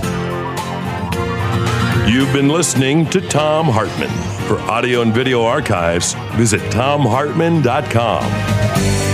[2.06, 4.10] You've been listening to Thom Hartmann.
[4.46, 9.05] For audio and video archives, visit thomhartmann.com.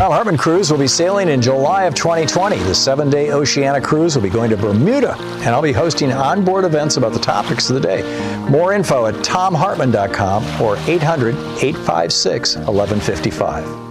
[0.00, 2.56] Thom Hartmann Cruise will be sailing in July of 2020.
[2.60, 6.64] The seven day Oceania cruise will be going to Bermuda, and I'll be hosting onboard
[6.64, 8.00] events about the topics of the day.
[8.48, 13.89] More info at thomhartmann.com or 800 856 1155.